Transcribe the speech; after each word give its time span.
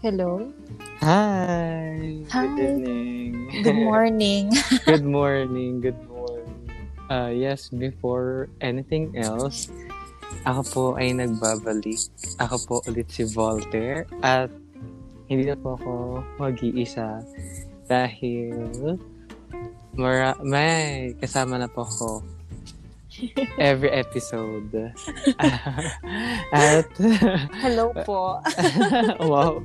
Hello. 0.00 0.48
Hi. 1.04 2.24
Hi. 2.32 2.46
Good 2.56 2.80
evening. 2.80 3.32
Good 3.60 3.76
morning. 3.84 4.44
good 4.88 5.04
morning. 5.04 5.84
Good 5.84 6.00
morning. 6.08 6.48
Uh, 7.12 7.28
yes, 7.28 7.68
before 7.68 8.48
anything 8.64 9.12
else, 9.12 9.68
ako 10.48 10.60
po 10.64 10.82
ay 10.96 11.12
nagbabalik. 11.12 12.00
Ako 12.40 12.56
po 12.64 12.74
ulit 12.88 13.12
si 13.12 13.28
Voltaire 13.28 14.08
at 14.24 14.48
hindi 15.28 15.52
na 15.52 15.60
po 15.60 15.76
ako 15.76 15.92
mag-iisa 16.40 17.20
dahil 17.84 18.56
mara- 19.92 20.40
may 20.40 21.12
kasama 21.20 21.60
na 21.60 21.68
po 21.68 21.84
ako 21.84 22.24
every 23.58 23.90
episode. 23.90 24.70
at 26.52 26.90
Hello 27.60 27.92
po. 28.06 28.40
wow, 29.20 29.62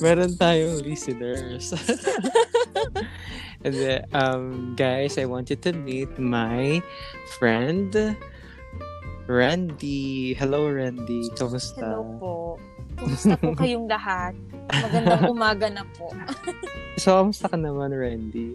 meron 0.00 0.34
tayong 0.36 0.82
listeners. 0.82 1.72
And 3.66 3.74
then, 3.74 4.06
um, 4.14 4.74
guys, 4.78 5.18
I 5.18 5.26
want 5.26 5.50
you 5.50 5.58
to 5.66 5.72
meet 5.74 6.12
my 6.22 6.78
friend, 7.40 7.90
Randy. 9.26 10.38
Hello, 10.38 10.70
Randy. 10.70 11.26
Kamusta? 11.34 11.82
Hello 11.82 12.02
po. 12.20 12.34
Kumusta 12.94 13.34
po 13.34 13.58
kayong 13.58 13.90
lahat? 13.90 14.38
Magandang 14.70 15.26
umaga 15.26 15.66
na 15.66 15.82
po. 15.98 16.14
So, 16.94 17.18
kamusta 17.18 17.50
ka 17.50 17.58
naman, 17.58 17.90
Randy? 17.90 18.54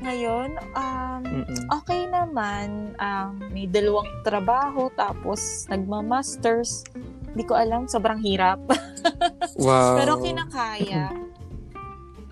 Ngayon, 0.00 0.56
um, 0.72 1.22
Mm-mm. 1.24 1.62
okay 1.76 2.08
naman. 2.08 2.96
Um, 2.96 3.36
may 3.52 3.68
dalawang 3.68 4.08
trabaho, 4.24 4.88
tapos 4.96 5.68
nagma-masters. 5.68 6.88
Hindi 7.30 7.44
ko 7.44 7.54
alam, 7.56 7.86
sobrang 7.88 8.20
hirap. 8.20 8.60
Wow. 9.60 9.96
Pero 10.00 10.12
kinakaya. 10.20 11.08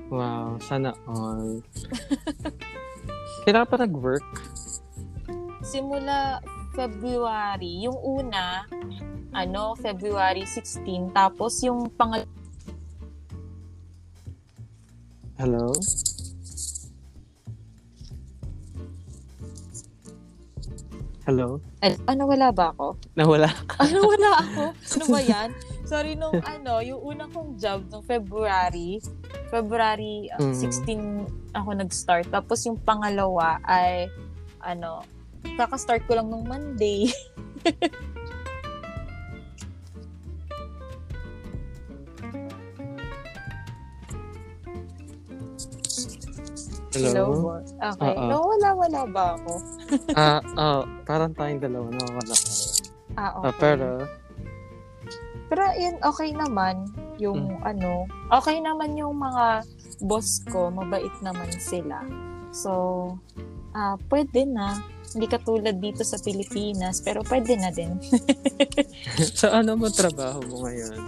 Wow, 0.08 0.56
sana 0.64 0.96
all. 1.04 1.60
Kailangan 3.44 3.68
pa 3.68 3.76
nag-work? 3.84 4.24
Simula 5.60 6.40
February, 6.72 7.84
yung 7.84 8.00
una, 8.00 8.64
ano, 9.36 9.76
February 9.76 10.48
16, 10.48 11.12
tapos 11.12 11.60
yung 11.60 11.92
pangal 11.92 12.24
Hello? 15.36 15.70
Hello? 21.28 21.60
Ay, 21.84 21.92
ano, 22.08 22.24
wala 22.24 22.48
ba 22.48 22.72
ako? 22.72 22.96
Nawala. 23.12 23.52
Ano, 23.84 24.08
wala 24.08 24.40
ako? 24.40 24.62
Ano 24.72 25.04
ba 25.12 25.20
yan? 25.20 25.52
Sorry, 25.92 26.16
nung 26.16 26.40
ano, 26.40 26.80
yung 26.80 27.04
unang 27.04 27.28
kong 27.36 27.60
job 27.60 27.84
nung 27.92 28.00
February, 28.00 28.96
February 29.52 30.32
uh, 30.32 30.40
Mm. 30.40 30.56
16 30.56 31.28
ako 31.52 31.68
nag-start. 31.76 32.32
Tapos 32.32 32.64
yung 32.64 32.80
pangalawa 32.80 33.60
ay, 33.60 34.08
ano, 34.64 35.04
kaka-start 35.60 36.08
ko 36.08 36.16
lang 36.16 36.32
nung 36.32 36.48
Monday. 36.48 37.12
Hello? 47.06 47.26
boss. 47.42 47.68
Okay. 47.78 48.14
Oo. 48.14 48.24
No, 48.26 48.36
wala, 48.50 48.68
wala 48.74 49.00
ba 49.08 49.24
ako? 49.38 49.52
Ah, 50.18 50.40
ah, 50.58 50.82
parang 51.06 51.32
tayong 51.32 51.62
dalawa 51.62 51.86
nawawala 51.92 52.34
ka. 52.34 52.50
Ah, 53.14 53.30
okay. 53.38 53.46
Ah, 53.46 53.54
pero, 53.56 53.90
Pero 55.48 55.64
yun, 55.80 55.96
okay 56.04 56.30
naman. 56.36 56.92
Yung 57.18 57.58
ano, 57.64 58.04
okay 58.28 58.60
naman 58.60 58.94
yung 58.94 59.16
mga 59.16 59.64
boss 60.04 60.44
ko, 60.46 60.68
mabait 60.68 61.12
naman 61.24 61.48
sila. 61.56 62.04
So, 62.52 62.70
ah 63.72 63.96
pwede 64.08 64.44
na. 64.48 64.76
Hindi 65.08 65.24
katulad 65.24 65.80
dito 65.80 66.04
sa 66.04 66.20
Pilipinas, 66.20 67.00
pero 67.00 67.24
pwede 67.24 67.56
na 67.56 67.72
din. 67.72 67.96
so 69.40 69.48
ano 69.48 69.72
mo 69.72 69.88
trabaho 69.88 70.44
mo 70.44 70.68
ngayon? 70.68 71.00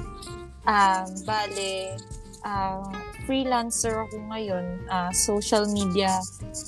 Um, 0.65 1.09
bale, 1.29 2.01
ah, 2.45 2.85
freelancer 3.25 4.07
ako 4.09 4.21
ngayon, 4.33 4.65
ah, 4.89 5.13
social 5.13 5.69
media 5.69 6.21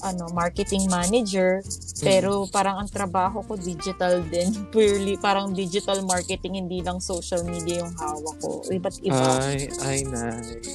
ano, 0.05 0.31
marketing 0.31 0.87
manager, 0.87 1.65
pero 2.03 2.47
parang 2.49 2.83
ang 2.83 2.91
trabaho 2.91 3.43
ko 3.43 3.59
digital 3.59 4.23
din. 4.29 4.53
Purely 4.75 5.19
parang 5.19 5.53
digital 5.57 6.01
marketing, 6.05 6.63
hindi 6.63 6.85
lang 6.85 7.01
social 7.03 7.43
media 7.43 7.83
yung 7.83 7.95
hawak 7.97 8.37
ko. 8.41 8.63
Iba't 8.69 8.97
iba. 9.03 9.27
Ay, 9.43 9.69
ay, 9.83 9.99
nice. 10.07 10.69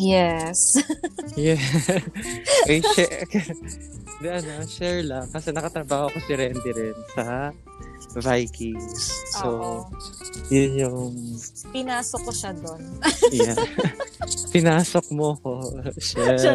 yes. 0.00 0.60
Yeah. 1.34 1.58
ay, 2.70 2.78
share. 2.94 3.26
Di 4.22 4.28
ano, 4.30 4.62
share 4.70 5.02
lang. 5.02 5.26
Kasi 5.34 5.50
nakatrabaho 5.50 6.14
ko 6.14 6.18
si 6.22 6.32
Randy 6.38 6.70
rin 6.70 6.94
sa 7.10 7.50
Vikings. 8.20 9.04
So, 9.34 9.46
Oo. 9.48 9.72
yun 10.50 10.72
yung, 10.78 11.14
Pinasok 11.74 12.20
ko 12.26 12.32
siya 12.32 12.52
doon. 12.54 12.82
yeah. 13.34 13.56
Pinasok 14.54 15.06
mo 15.10 15.34
ko. 15.42 15.66
Shit. 15.98 16.46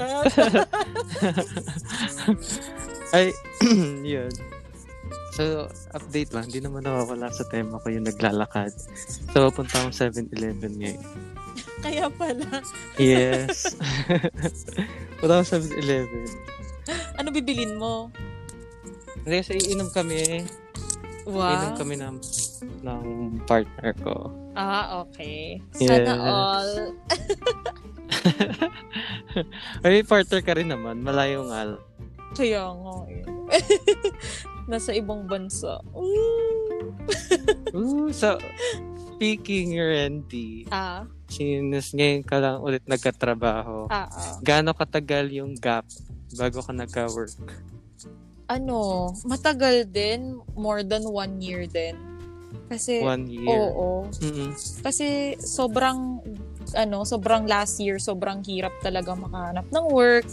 Ay, 3.15 3.33
yun. 4.15 4.31
So, 5.33 5.67
update 5.95 6.31
lang. 6.35 6.47
Hindi 6.51 6.63
naman 6.63 6.83
nawawala 6.83 7.31
sa 7.31 7.47
tema 7.47 7.79
ko 7.79 7.87
yung 7.91 8.07
naglalakad. 8.07 8.71
So, 9.31 9.51
punta 9.51 9.79
akong 9.79 9.95
7-Eleven 9.95 10.73
ngayon. 10.79 11.03
Kaya 11.83 12.11
pala. 12.11 12.59
Yes. 12.99 13.75
punta 15.19 15.39
akong 15.39 15.63
7-Eleven. 15.63 16.27
Ano 17.15 17.31
bibilin 17.31 17.75
mo? 17.79 18.11
Hindi 19.23 19.35
kasi 19.43 19.59
iinom 19.59 19.91
kami. 19.91 20.43
Wow. 21.29 21.77
kami 21.77 21.95
ng, 21.95 22.17
ng 22.81 23.03
partner 23.45 23.93
ko. 24.01 24.33
Ah, 24.57 25.05
okay. 25.05 25.61
Sana 25.77 25.93
Yes. 26.01 26.19
all. 26.19 26.71
Ay, 29.85 30.01
partner 30.03 30.41
ka 30.41 30.57
rin 30.57 30.69
naman. 30.69 30.99
Malayo 30.99 31.45
nga. 31.47 31.77
Kaya 32.33 32.63
nga 32.73 32.95
eh. 33.09 33.23
Nasa 34.69 34.93
ibang 34.93 35.25
bansa. 35.25 35.81
Ooh, 37.73 38.09
so, 38.13 38.37
speaking, 39.15 39.73
Randy, 39.77 40.69
Ah, 40.69 41.05
since 41.29 41.93
ngayon 41.93 42.21
ka 42.21 42.37
lang 42.37 42.61
ulit 42.61 42.85
nagkatrabaho, 42.85 43.89
ah, 43.89 44.05
ah. 44.09 44.37
gaano 44.41 44.73
katagal 44.73 45.29
yung 45.33 45.53
gap 45.57 45.85
bago 46.33 46.61
ka 46.61 46.73
nagka-work? 46.73 47.33
Ano, 48.49 49.13
matagal 49.29 49.93
din. 49.93 50.41
More 50.57 50.81
than 50.81 51.05
one 51.05 51.37
year 51.37 51.69
din. 51.69 51.93
Kasi, 52.69 53.01
One 53.01 53.25
year? 53.29 53.45
oo. 53.45 54.09
Mm-mm. 54.21 54.53
Kasi 54.81 55.37
sobrang, 55.37 56.21
ano, 56.73 57.01
sobrang 57.05 57.45
last 57.49 57.81
year, 57.81 57.97
sobrang 57.97 58.41
hirap 58.45 58.73
talaga 58.81 59.13
makahanap 59.13 59.65
ng 59.69 59.85
work. 59.89 60.25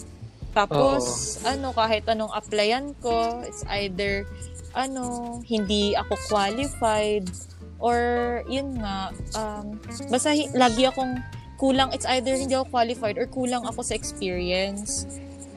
Tapos, 0.56 1.36
ano, 1.44 1.72
kahit 1.76 2.08
anong 2.08 2.32
applyan 2.32 2.96
ko, 3.04 3.44
it's 3.44 3.64
either, 3.76 4.24
ano, 4.72 5.36
hindi 5.44 5.92
ako 5.96 6.16
qualified, 6.32 7.28
or, 7.76 8.40
yun 8.48 8.80
nga, 8.80 9.12
um, 9.36 9.76
basta 10.08 10.32
lagi 10.56 10.88
akong 10.88 11.20
kulang, 11.60 11.92
it's 11.92 12.08
either 12.08 12.36
hindi 12.36 12.56
ako 12.56 12.68
qualified, 12.72 13.16
or 13.20 13.28
kulang 13.28 13.64
ako 13.68 13.84
sa 13.84 13.96
experience. 13.96 15.04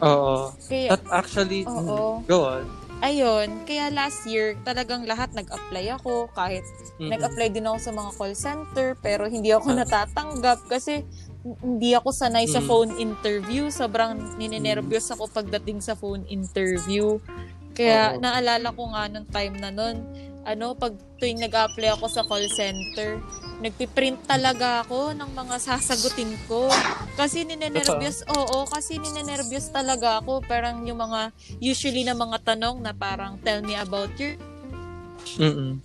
Oo. 0.02 0.54
Kaya, 0.66 0.88
That 0.90 1.04
actually, 1.10 1.64
Oo. 1.64 2.20
mm, 2.20 2.26
go 2.26 2.46
on. 2.46 2.64
ayun, 3.00 3.64
kaya 3.64 3.88
last 3.90 4.24
year, 4.26 4.60
talagang 4.62 5.04
lahat 5.04 5.32
nag-apply 5.32 5.88
ako, 5.94 6.28
kahit 6.34 6.64
Mm-mm. 7.00 7.16
Nag-apply 7.16 7.48
din 7.48 7.64
ako 7.64 7.78
sa 7.80 7.92
mga 7.92 8.12
call 8.14 8.34
center 8.36 8.88
pero 8.98 9.24
hindi 9.26 9.56
ako 9.56 9.72
Ah. 9.72 9.88
natatanggap 9.88 10.68
kasi 10.68 11.08
hindi 11.64 11.96
ako 11.96 12.12
sanay 12.12 12.44
sa 12.44 12.60
Mm. 12.60 12.68
phone 12.68 12.92
interview. 12.98 13.72
Sobrang 13.72 14.36
ninenervyos 14.36 15.08
ako 15.08 15.32
pagdating 15.32 15.80
sa 15.80 15.96
phone 15.96 16.28
interview. 16.28 17.16
Kaya 17.72 18.14
Oo. 18.14 18.20
naalala 18.20 18.68
ko 18.70 18.84
nga 18.92 19.08
nung 19.08 19.24
time 19.26 19.56
na 19.56 19.72
nun, 19.72 20.04
ano, 20.50 20.74
pag 20.74 20.98
tuwing 21.22 21.46
nag-apply 21.46 21.94
ako 21.94 22.10
sa 22.10 22.26
call 22.26 22.50
center, 22.50 23.22
nagpiprint 23.62 24.26
talaga 24.26 24.82
ako 24.82 25.14
ng 25.14 25.30
mga 25.38 25.56
sasagutin 25.62 26.34
ko. 26.50 26.66
Kasi 27.14 27.46
ninenervyos, 27.46 28.26
oo, 28.26 28.66
kasi 28.66 28.98
ninenervyos 28.98 29.70
talaga 29.70 30.18
ako. 30.18 30.42
Parang 30.42 30.82
yung 30.90 30.98
mga, 30.98 31.30
usually 31.62 32.02
na 32.02 32.18
mga 32.18 32.42
tanong 32.42 32.82
na 32.82 32.98
parang, 32.98 33.38
tell 33.46 33.62
me 33.62 33.78
about 33.78 34.10
your 34.18 34.34
Mm-mm. 35.38 35.78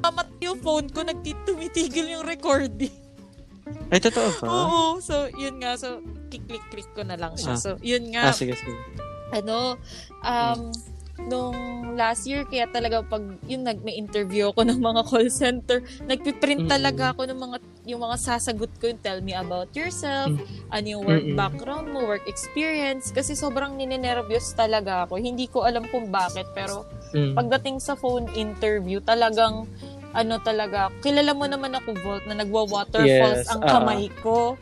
Mamat 0.00 0.30
yung 0.40 0.56
phone 0.62 0.86
ko, 0.88 1.02
nagtitumitigil 1.02 2.06
yung 2.14 2.24
recording. 2.24 2.94
Ay, 3.90 3.98
totoo 3.98 4.28
ba? 4.38 4.46
Oo, 4.46 4.80
so 5.02 5.26
yun 5.34 5.58
nga, 5.58 5.74
so 5.74 5.98
kiklik-click 6.30 6.86
ko 6.94 7.02
na 7.02 7.18
lang 7.18 7.34
siya. 7.34 7.58
Ah. 7.58 7.60
So 7.60 7.70
yun 7.82 8.14
Ah, 8.14 8.30
nga, 8.30 8.38
sige, 8.38 8.54
sige. 8.54 8.72
ano, 9.34 9.76
um, 10.22 10.70
nung 11.28 11.56
last 11.98 12.24
year, 12.24 12.46
kaya 12.48 12.64
talaga 12.70 13.04
pag 13.04 13.20
yun 13.44 13.66
nag 13.66 13.82
may 13.84 13.98
interview 13.98 14.48
ako 14.48 14.64
ng 14.64 14.80
mga 14.80 15.02
call 15.04 15.28
center, 15.28 15.78
nagpiprint 16.06 16.64
Mm-mm. 16.64 16.72
talaga 16.72 17.12
ako 17.12 17.28
ng 17.28 17.38
mga 17.38 17.56
yung 17.88 18.00
mga 18.00 18.16
sasagot 18.16 18.72
ko, 18.76 18.92
yung 18.92 19.00
tell 19.00 19.20
me 19.20 19.32
about 19.32 19.68
yourself, 19.72 20.32
ano 20.68 20.86
yung 20.86 21.02
work 21.04 21.24
Mm-mm. 21.24 21.36
background 21.36 21.86
mo, 21.90 22.04
work 22.04 22.24
experience, 22.24 23.08
kasi 23.10 23.32
sobrang 23.32 23.76
ninenervyos 23.76 24.52
talaga 24.52 25.04
ako. 25.08 25.16
Hindi 25.16 25.48
ko 25.48 25.64
alam 25.64 25.84
kung 25.88 26.08
bakit, 26.08 26.48
pero 26.52 26.84
Mm. 27.10 27.34
pagdating 27.34 27.82
sa 27.82 27.98
phone 27.98 28.30
interview, 28.38 29.02
talagang 29.02 29.66
ano 30.12 30.38
talaga, 30.38 30.90
kilala 31.00 31.30
mo 31.30 31.44
naman 31.44 31.70
ako, 31.72 31.94
Volt, 31.96 32.24
na 32.24 32.34
nagwa-waterfalls 32.36 33.44
Yes, 33.44 33.48
ang 33.48 33.62
ah. 33.62 33.70
kamay 33.70 34.10
ko. 34.20 34.58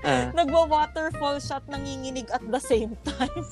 Ah, 0.00 0.30
Nagwa-waterfall 0.38 1.36
shot, 1.38 1.64
nanginginig 1.66 2.28
at 2.28 2.44
the 2.44 2.60
same 2.60 2.94
time. 3.02 3.42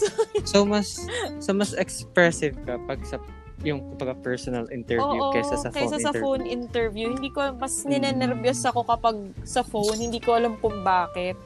so 0.50 0.62
mas 0.62 1.06
so 1.38 1.50
mas 1.50 1.72
expressive 1.72 2.52
ka 2.60 2.76
pag 2.84 3.00
sa 3.02 3.16
yung 3.64 3.96
pag 3.96 4.12
personal 4.20 4.68
interview 4.68 5.00
Oo, 5.00 5.32
kaysa 5.32 5.56
sa 5.56 5.68
phone 5.68 5.76
kaysa 5.80 5.96
sa 5.96 6.10
interview. 6.10 6.20
phone 6.20 6.44
interview. 6.44 7.06
Hindi 7.10 7.30
ko, 7.30 7.40
mas 7.54 7.80
Mm. 7.80 7.90
ninenervyos 7.96 8.60
ako 8.62 8.84
kapag 8.84 9.16
sa 9.42 9.64
phone. 9.64 9.96
Hindi 9.96 10.20
ko 10.20 10.36
alam 10.36 10.58
kung 10.58 10.84
bakit. 10.84 11.40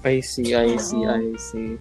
I 0.00 0.24
see, 0.24 0.52
I 0.52 0.72
see, 0.78 0.96
Oo. 0.96 1.12
I 1.12 1.36
see. 1.36 1.76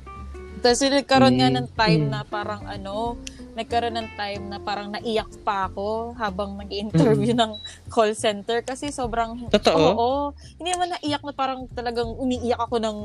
Tapos 0.60 0.80
nagkaroon 0.82 1.36
nga 1.38 1.48
Mm. 1.48 1.56
ng 1.56 1.68
time 1.72 2.04
Mm. 2.04 2.12
na 2.12 2.20
parang 2.24 2.64
ano, 2.66 3.16
nagkaroon 3.54 3.94
ng 3.94 4.10
time 4.14 4.44
na 4.50 4.58
parang 4.58 4.90
naiyak 4.90 5.30
pa 5.46 5.70
ako 5.70 6.18
habang 6.18 6.58
nag 6.58 6.70
interview 6.70 7.34
ng 7.34 7.54
call 7.88 8.14
center 8.14 8.62
kasi 8.62 8.90
sobrang 8.90 9.46
Totoo? 9.50 9.78
Oo, 9.94 10.10
hindi 10.58 10.74
naman 10.74 10.98
naiyak 10.98 11.22
na 11.22 11.34
parang 11.34 11.70
talagang 11.70 12.10
umiiyak 12.10 12.58
ako 12.60 12.82
ng 12.82 12.98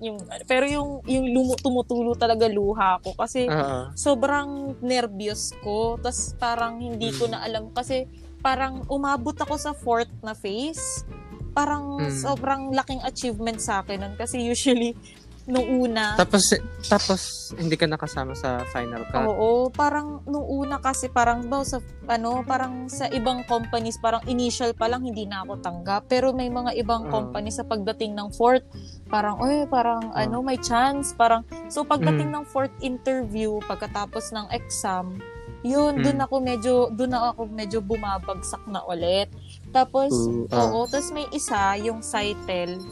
yung 0.00 0.16
pero 0.46 0.64
yung 0.64 1.02
yung 1.04 1.26
lumu, 1.26 1.54
tumutulo 1.58 2.14
talaga 2.14 2.46
luha 2.46 3.02
ko 3.02 3.18
kasi 3.18 3.50
Oo. 3.50 3.90
sobrang 3.92 4.78
nervyos 4.78 5.50
ko. 5.60 5.98
Tapos 5.98 6.34
parang 6.36 6.78
hindi 6.78 7.10
ko 7.10 7.26
Mm. 7.26 7.32
na 7.32 7.38
alam 7.42 7.64
kasi 7.70 8.06
parang 8.38 8.86
umabot 8.86 9.34
ako 9.34 9.58
sa 9.58 9.74
fourth 9.74 10.10
na 10.22 10.32
phase. 10.32 11.02
Parang 11.50 11.98
Mm. 11.98 12.12
sobrang 12.12 12.62
laking 12.70 13.02
achievement 13.02 13.58
sa 13.58 13.82
akin 13.82 13.98
nun. 13.98 14.14
Kasi 14.14 14.38
usually, 14.38 14.94
nung 15.46 15.62
una, 15.80 16.18
Tapos 16.18 16.50
tapos 16.82 17.20
hindi 17.54 17.78
ka 17.78 17.86
nakasama 17.86 18.34
sa 18.34 18.66
final 18.66 19.06
cut. 19.06 19.22
oo, 19.24 19.70
parang 19.70 20.18
nung 20.26 20.42
una 20.42 20.76
kasi 20.76 21.06
parang 21.06 21.46
daw 21.46 21.62
sa, 21.62 21.78
ano, 22.06 22.42
parang 22.42 22.90
sa 22.90 23.06
ibang 23.08 23.46
companies, 23.46 23.94
parang 23.96 24.26
initial 24.26 24.74
pa 24.74 24.90
lang 24.90 25.06
hindi 25.06 25.22
na 25.22 25.46
ako 25.46 25.62
tanggap. 25.62 26.10
Pero 26.10 26.34
may 26.34 26.50
mga 26.50 26.74
ibang 26.74 27.06
Ah. 27.06 27.10
companies 27.12 27.56
sa 27.56 27.64
pagdating 27.64 28.12
ng 28.12 28.34
fourth, 28.34 28.66
parang, 29.06 29.38
oy, 29.38 29.66
parang 29.66 30.10
Ah. 30.10 30.26
ano, 30.26 30.42
may 30.42 30.58
chance. 30.58 31.14
Parang, 31.14 31.46
so 31.68 31.86
pagdating 31.86 32.26
Mm. 32.26 32.36
ng 32.36 32.44
fourth 32.44 32.74
interview, 32.80 33.62
pagkatapos 33.64 34.34
ng 34.34 34.50
exam, 34.50 35.14
yun, 35.62 35.98
Mm. 35.98 36.02
dun 36.02 36.18
ako 36.20 36.34
medyo, 36.38 36.74
dun 36.90 37.14
ako 37.14 37.46
medyo 37.46 37.78
bumabagsak 37.78 38.66
na 38.66 38.82
ulit. 38.82 39.30
Tapos, 39.70 40.10
ah. 40.50 40.74
oo, 40.74 40.86
tapos 40.86 41.10
may 41.10 41.26
isa, 41.30 41.78
yung 41.78 42.02
Cytel, 42.02 42.82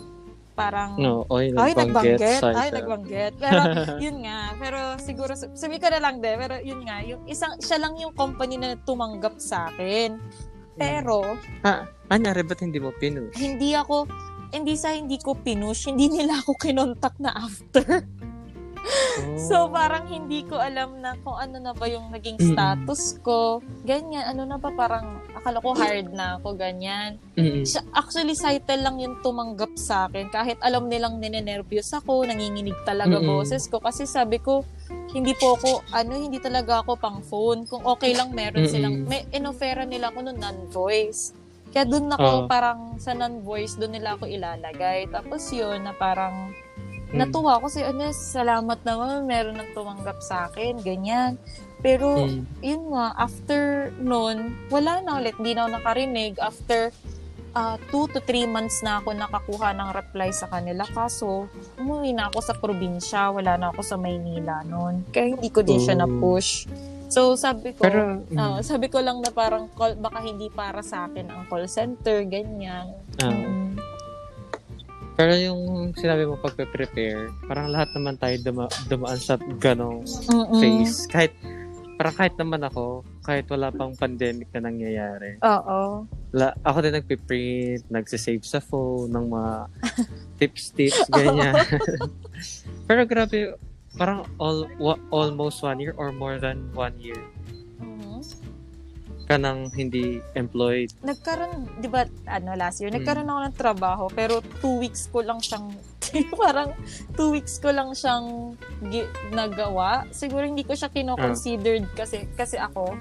parang, 0.54 0.94
No, 0.96 1.26
oy, 1.28 1.50
ay, 1.50 1.74
nagbanggit. 1.74 2.40
Ay, 2.40 2.70
nagbanggit. 2.70 3.34
Pero, 3.36 3.60
yun 4.04 4.22
nga. 4.22 4.54
Pero, 4.56 4.78
siguro, 4.96 5.34
sabi 5.34 5.76
ko 5.76 5.90
na 5.90 5.98
lang 5.98 6.18
din. 6.18 6.38
Pero, 6.38 6.54
yun 6.58 6.80
nga. 6.82 7.02
Yung 7.02 7.26
isang, 7.26 7.58
siya 7.58 7.76
lang 7.76 7.98
yung 7.98 8.14
company 8.14 8.54
na 8.54 8.78
tumanggap 8.80 9.36
sa 9.36 9.68
akin. 9.68 10.16
Pero, 10.74 11.22
Ah, 11.60 11.86
anyari, 12.08 12.42
ba't 12.42 12.58
hindi 12.58 12.78
mo 12.78 12.90
pinush? 12.92 13.34
hindi 13.34 13.74
ako, 13.74 14.06
hindi 14.50 14.74
sa 14.74 14.90
hindi 14.90 15.18
ko 15.18 15.34
pinush, 15.34 15.86
hindi 15.86 16.06
nila 16.08 16.38
ako 16.38 16.54
kinontak 16.54 17.18
na 17.18 17.34
after. 17.34 18.02
So, 19.38 19.70
parang 19.70 20.04
hindi 20.06 20.44
ko 20.44 20.60
alam 20.60 21.00
na 21.00 21.16
kung 21.24 21.38
ano 21.38 21.56
na 21.56 21.72
ba 21.72 21.88
yung 21.88 22.12
naging 22.12 22.36
status 22.36 23.16
ko. 23.22 23.64
Ganyan, 23.82 24.28
ano 24.28 24.44
na 24.44 24.60
ba, 24.60 24.68
parang, 24.70 25.24
akala 25.32 25.60
ko 25.60 25.72
hard 25.72 26.12
na 26.12 26.36
ako, 26.36 26.56
ganyan. 26.56 27.16
Actually, 27.92 28.36
Cytel 28.36 28.84
lang 28.84 29.00
yung 29.00 29.20
tumanggap 29.20 29.72
sa 29.76 30.08
akin. 30.08 30.28
Kahit 30.28 30.60
alam 30.60 30.88
nilang 30.88 31.16
ninenervyos 31.16 31.92
ako, 31.92 32.28
nanginginig 32.28 32.76
talaga 32.84 33.20
boses 33.24 33.68
ko. 33.68 33.80
Kasi 33.80 34.04
sabi 34.04 34.36
ko, 34.36 34.64
hindi 35.12 35.32
po 35.32 35.56
ako, 35.56 35.86
ano, 35.94 36.12
hindi 36.18 36.36
talaga 36.42 36.84
ako 36.84 36.92
pang 36.98 37.20
phone. 37.22 37.64
Kung 37.64 37.86
okay 37.86 38.12
lang, 38.12 38.34
meron 38.34 38.66
silang, 38.66 39.06
may 39.06 39.24
inofera 39.30 39.86
nila 39.86 40.10
ako 40.12 40.18
nung 40.28 40.40
non-voice. 40.40 41.32
Kaya 41.70 41.90
doon 41.90 42.06
ako, 42.12 42.28
Oh. 42.28 42.46
parang 42.46 42.98
sa 42.98 43.14
non-voice, 43.14 43.74
doon 43.78 43.98
nila 43.98 44.14
ako 44.14 44.30
ilalagay. 44.30 45.10
Tapos 45.10 45.42
yun, 45.50 45.82
na 45.82 45.90
parang. 45.90 46.54
Natuwa 47.16 47.52
ako 47.56 47.66
si 47.68 47.80
ano, 47.80 48.10
salamat 48.10 48.78
naman, 48.82 49.24
meron 49.24 49.54
nang 49.54 49.70
tumanggap 49.70 50.18
sa 50.18 50.46
akin, 50.46 50.78
ganyan. 50.78 51.38
Pero, 51.78 52.24
Mm. 52.24 52.42
yun 52.60 52.82
nga, 52.90 53.12
after 53.14 53.60
nun, 53.98 54.36
wala 54.68 54.98
na 54.98 55.18
ulit. 55.18 55.36
Hindi 55.36 55.52
na 55.52 55.64
ako 55.64 55.70
nakarinig. 55.74 56.32
After 56.38 56.80
uh, 57.52 57.76
two 57.86 58.08
to 58.08 58.18
three 58.20 58.44
months 58.44 58.80
na 58.80 58.98
ako 58.98 59.12
nakakuha 59.12 59.70
ng 59.70 59.92
reply 59.92 60.32
sa 60.32 60.48
kanila. 60.48 60.82
Kaso, 60.86 61.46
umuwi 61.76 62.10
na 62.10 62.26
ako 62.26 62.38
sa 62.40 62.52
probinsya. 62.52 63.30
Wala 63.30 63.54
na 63.54 63.68
ako 63.68 63.84
sa 63.84 63.94
Maynila 63.94 64.64
nun. 64.64 65.06
Kaya 65.08 65.36
hindi 65.36 65.48
ko 65.48 65.60
din 65.60 65.78
siya 65.78 65.94
Oh. 65.94 66.02
na-push. 66.02 66.66
So, 67.06 67.36
sabi 67.36 67.70
ko, 67.70 67.84
Pero, 67.84 68.24
mm, 68.24 68.34
ah, 68.34 68.58
sabi 68.58 68.88
ko 68.88 68.98
lang 68.98 69.20
na 69.20 69.30
parang 69.30 69.70
call, 69.70 69.94
baka 69.94 70.18
hindi 70.18 70.48
para 70.48 70.80
sa 70.80 71.04
akin 71.04 71.30
ang 71.30 71.46
call 71.46 71.68
center, 71.68 72.24
ganyan. 72.24 72.90
ah. 73.20 73.28
Mm. 73.28 73.73
Pero 75.14 75.32
yung 75.32 75.60
sinabi 75.92 76.26
mo 76.26 76.34
pagpe-prepare, 76.36 77.30
parang 77.46 77.70
lahat 77.70 77.94
naman 77.94 78.18
tayo 78.18 78.34
duma- 78.40 78.74
dumaan 78.86 79.16
sa 79.16 79.38
ganong 79.58 80.02
Mm-mm. 80.26 80.58
phase. 80.58 81.06
Kahit, 81.06 81.32
parang 81.94 82.14
kahit 82.14 82.34
naman 82.34 82.62
ako, 82.62 83.06
kahit 83.22 83.46
wala 83.46 83.70
pang 83.70 83.94
pandemic 83.94 84.50
na 84.50 84.66
nangyayari, 84.66 85.38
Oo. 85.38 86.02
la, 86.30 86.50
ako 86.60 86.78
din 86.82 86.98
nagpiprint, 86.98 87.86
nagsisave 87.88 88.42
sa 88.42 88.58
phone, 88.58 89.08
ng 89.08 89.26
mga 89.30 89.52
tips-tips, 90.42 91.06
ganyan. 91.08 91.54
Pero 92.90 93.06
grabe, 93.06 93.54
parang 93.94 94.26
all, 94.36 94.66
wa- 94.76 95.00
almost 95.08 95.62
one 95.62 95.78
year 95.78 95.94
or 95.94 96.10
more 96.10 96.42
than 96.42 96.74
one 96.74 96.98
year. 96.98 97.22
Ka 99.24 99.36
nang 99.36 99.68
hindi 99.70 100.04
employed. 100.34 100.92
nagkaroon, 101.00 101.66
di 101.78 101.86
ba, 101.86 102.04
ano, 102.26 102.52
last 102.54 102.78
year, 102.78 102.88
Mm. 102.88 103.00
nagkaroon 103.00 103.26
ako 103.26 103.40
ng 103.42 103.56
trabaho, 103.56 104.04
pero 104.08 104.34
two 104.60 104.76
weeks 104.76 105.08
ko 105.08 105.20
lang 105.20 105.38
siyang, 105.38 105.72
parang 106.36 106.76
two 107.12 107.30
weeks 107.30 107.56
ko 107.56 107.68
lang 107.68 107.90
siyang 107.90 108.54
gi- 108.84 109.08
nagawa. 109.30 110.04
Siguro 110.10 110.44
hindi 110.44 110.62
ko 110.62 110.72
siya 110.72 110.88
kino-considered 110.88 111.88
kasi, 111.92 112.28
kasi 112.32 112.56
ako, 112.56 112.94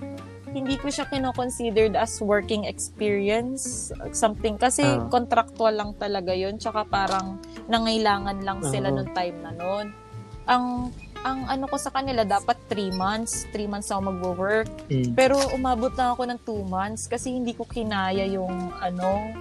hindi 0.48 0.78
ko 0.78 0.88
siya 0.88 1.06
kino-considered 1.06 1.94
as 1.94 2.18
working 2.20 2.64
experience, 2.64 3.90
something, 4.12 4.56
kasi 4.56 4.82
Ah. 4.82 5.06
contractual 5.08 5.74
lang 5.74 5.92
talaga 5.94 6.32
yun, 6.32 6.56
tsaka 6.56 6.86
parang 6.86 7.38
nangailangan 7.68 8.40
lang 8.40 8.62
sila 8.64 8.88
Oo. 8.88 8.96
nung 8.96 9.12
time 9.12 9.38
na 9.40 9.52
nun. 9.52 9.86
Ang, 10.46 10.94
ang 11.24 11.48
ano 11.48 11.66
ko 11.66 11.80
sa 11.80 11.90
kanila, 11.90 12.22
dapat 12.22 12.60
three 12.68 12.92
months, 12.92 13.48
three 13.50 13.66
months 13.66 13.88
ako 13.90 14.12
magwo-work, 14.12 14.68
Mm. 14.92 15.16
pero 15.16 15.40
umabot 15.56 15.92
na 15.96 16.12
ako 16.12 16.22
ng 16.28 16.40
two 16.44 16.62
months 16.68 17.08
kasi 17.08 17.32
hindi 17.32 17.56
ko 17.56 17.64
kinaya 17.64 18.28
yung 18.28 18.52
ano. 18.78 19.32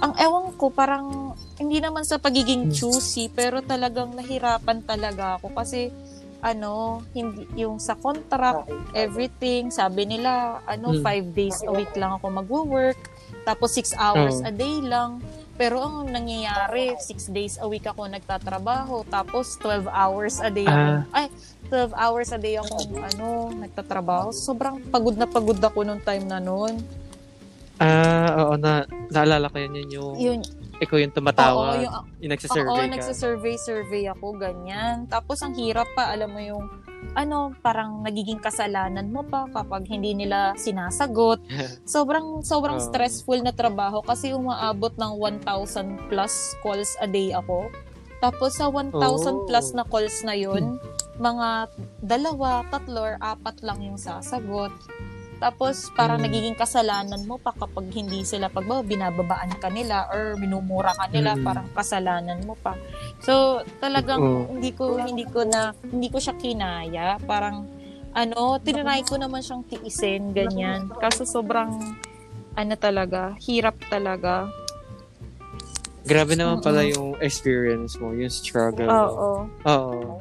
Ang 0.00 0.12
ewan 0.16 0.56
ko, 0.56 0.72
parang 0.72 1.36
hindi 1.60 1.78
naman 1.78 2.02
sa 2.02 2.16
pagiging 2.16 2.70
Hmm. 2.70 2.74
choosy, 2.74 3.28
pero 3.28 3.60
talagang 3.60 4.16
nahirapan 4.16 4.80
talaga 4.82 5.36
ako 5.36 5.52
kasi 5.52 5.92
ano, 6.38 7.02
hindi, 7.10 7.50
yung 7.58 7.82
sa 7.82 7.98
contract, 7.98 8.70
everything, 8.94 9.74
sabi 9.74 10.06
nila, 10.06 10.62
ano, 10.64 10.94
Hmm. 10.94 11.02
five 11.02 11.26
days 11.34 11.58
a 11.66 11.72
week 11.74 11.90
lang 11.98 12.14
ako 12.14 12.30
magwo-work, 12.30 12.98
tapos 13.42 13.74
six 13.74 13.90
hours 13.92 14.38
Oh. 14.38 14.46
a 14.46 14.52
day 14.54 14.78
lang. 14.78 15.18
Pero 15.58 15.82
ang 15.82 16.06
nangyayari, 16.06 16.94
six 17.02 17.26
days 17.26 17.58
a 17.58 17.66
week 17.66 17.82
ako 17.82 18.06
nagtatrabaho, 18.06 19.02
tapos 19.10 19.58
12 19.58 19.90
hours 19.90 20.38
a 20.38 20.48
day 20.48 20.62
ako, 20.62 20.90
Ah. 21.02 21.18
ay, 21.18 21.26
12 21.66 21.92
hours 21.98 22.30
a 22.30 22.38
day 22.38 22.54
akong 22.54 22.94
ano, 22.94 23.50
nagtatrabaho. 23.58 24.30
Sobrang 24.30 24.78
pagod 24.86 25.18
na 25.18 25.26
pagod 25.26 25.58
ako 25.58 25.82
nung 25.82 25.98
time 25.98 26.24
na 26.24 26.38
noon. 26.38 26.78
Ah, 27.78 28.38
oo 28.38 28.54
na, 28.54 28.86
naalala 29.10 29.50
ko 29.50 29.58
yun, 29.58 29.74
yun 29.74 29.88
yung, 29.90 30.14
Yun, 30.18 30.40
ikaw 30.78 30.96
yung 30.96 31.10
oo, 31.10 31.18
tumatawag, 31.18 31.74
yung, 31.82 31.94
yung 32.22 32.30
oo, 32.30 32.32
nagsisurvey 32.32 32.78
ka. 32.80 32.94
nagsisurvey-survey 32.94 34.04
ako, 34.08 34.26
ganyan. 34.34 35.06
Tapos 35.06 35.42
ang 35.42 35.54
hirap 35.54 35.90
pa, 35.92 36.10
alam 36.10 36.30
mo 36.30 36.38
yung, 36.38 36.64
ano, 37.12 37.50
parang 37.58 38.02
nagiging 38.02 38.38
kasalanan 38.38 39.10
mo 39.10 39.22
pa 39.22 39.46
kapag 39.48 39.86
hindi 39.86 40.14
nila 40.14 40.54
sinasagot. 40.54 41.42
Sobrang, 41.84 42.42
sobrang 42.42 42.78
Oo. 42.78 42.84
stressful 42.84 43.38
na 43.38 43.50
trabaho 43.50 43.98
kasi 44.00 44.30
umaabot 44.30 44.94
ng 44.94 45.12
1,000 45.42 46.08
plus 46.08 46.34
calls 46.60 46.94
a 46.98 47.06
day 47.06 47.30
ako. 47.30 47.70
Tapos 48.18 48.58
sa 48.58 48.66
1,000 48.66 48.94
Oh. 48.94 49.46
plus 49.46 49.70
na 49.72 49.82
calls 49.82 50.22
na 50.22 50.34
yun, 50.34 50.78
mga 51.18 51.70
dalawa, 52.00 52.62
tatlo, 52.66 53.02
or 53.04 53.14
apat 53.18 53.62
lang 53.62 53.78
yung 53.80 53.98
sasagot. 53.98 54.70
Tapos 55.38 55.94
parang 55.94 56.18
Mm. 56.18 56.24
nagiging 56.26 56.56
kasalanan 56.58 57.22
mo 57.22 57.38
pa 57.38 57.54
kapag 57.54 57.86
hindi 57.94 58.26
sila 58.26 58.50
pag 58.50 58.66
ba, 58.66 58.82
binababaan 58.82 59.54
ka 59.56 59.70
nila 59.70 60.10
or 60.10 60.34
minumura 60.34 60.90
ka 60.94 61.06
nila, 61.08 61.38
Mm. 61.38 61.46
parang 61.46 61.68
kasalanan 61.72 62.42
mo 62.42 62.58
pa. 62.58 62.74
So 63.22 63.62
talagang 63.78 64.18
Oo. 64.18 64.50
hindi 64.50 64.74
ko 64.74 64.98
hindi 64.98 65.22
ko 65.24 65.46
na 65.46 65.70
hindi 65.86 66.10
ko 66.10 66.18
siya 66.18 66.34
kinaya. 66.34 67.22
Parang 67.22 67.70
ano, 68.12 68.58
tinry 68.58 69.06
ko 69.06 69.14
naman 69.14 69.38
siyang 69.38 69.62
tiisin, 69.62 70.34
ganyan. 70.34 70.90
Kaso 70.98 71.22
sobrang, 71.22 71.70
ano 72.58 72.74
talaga, 72.74 73.38
hirap 73.38 73.78
talaga. 73.86 74.50
Grabe 76.02 76.34
naman 76.34 76.58
pala 76.58 76.82
Oo. 76.82 76.90
yung 76.90 77.10
experience 77.20 77.94
mo, 78.00 78.10
yung 78.16 78.32
struggle 78.32 78.88
Oo. 78.90 79.46
mo. 79.46 79.70
Oo. 79.70 80.18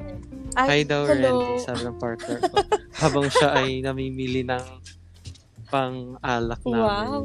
Hi 0.60 0.82
Ay, 0.82 0.86
daw, 0.86 1.06
hello. 1.06 1.42
Randy, 1.42 1.64
sabi 1.64 1.82
ng 1.86 1.98
partner 1.98 2.38
ko. 2.44 2.56
Habang 3.02 3.28
siya 3.30 3.50
ay 3.56 3.80
namimili 3.80 4.42
ng 4.44 4.66
pang-alak 5.68 6.62
namin. 6.64 6.82
Wow. 6.82 7.22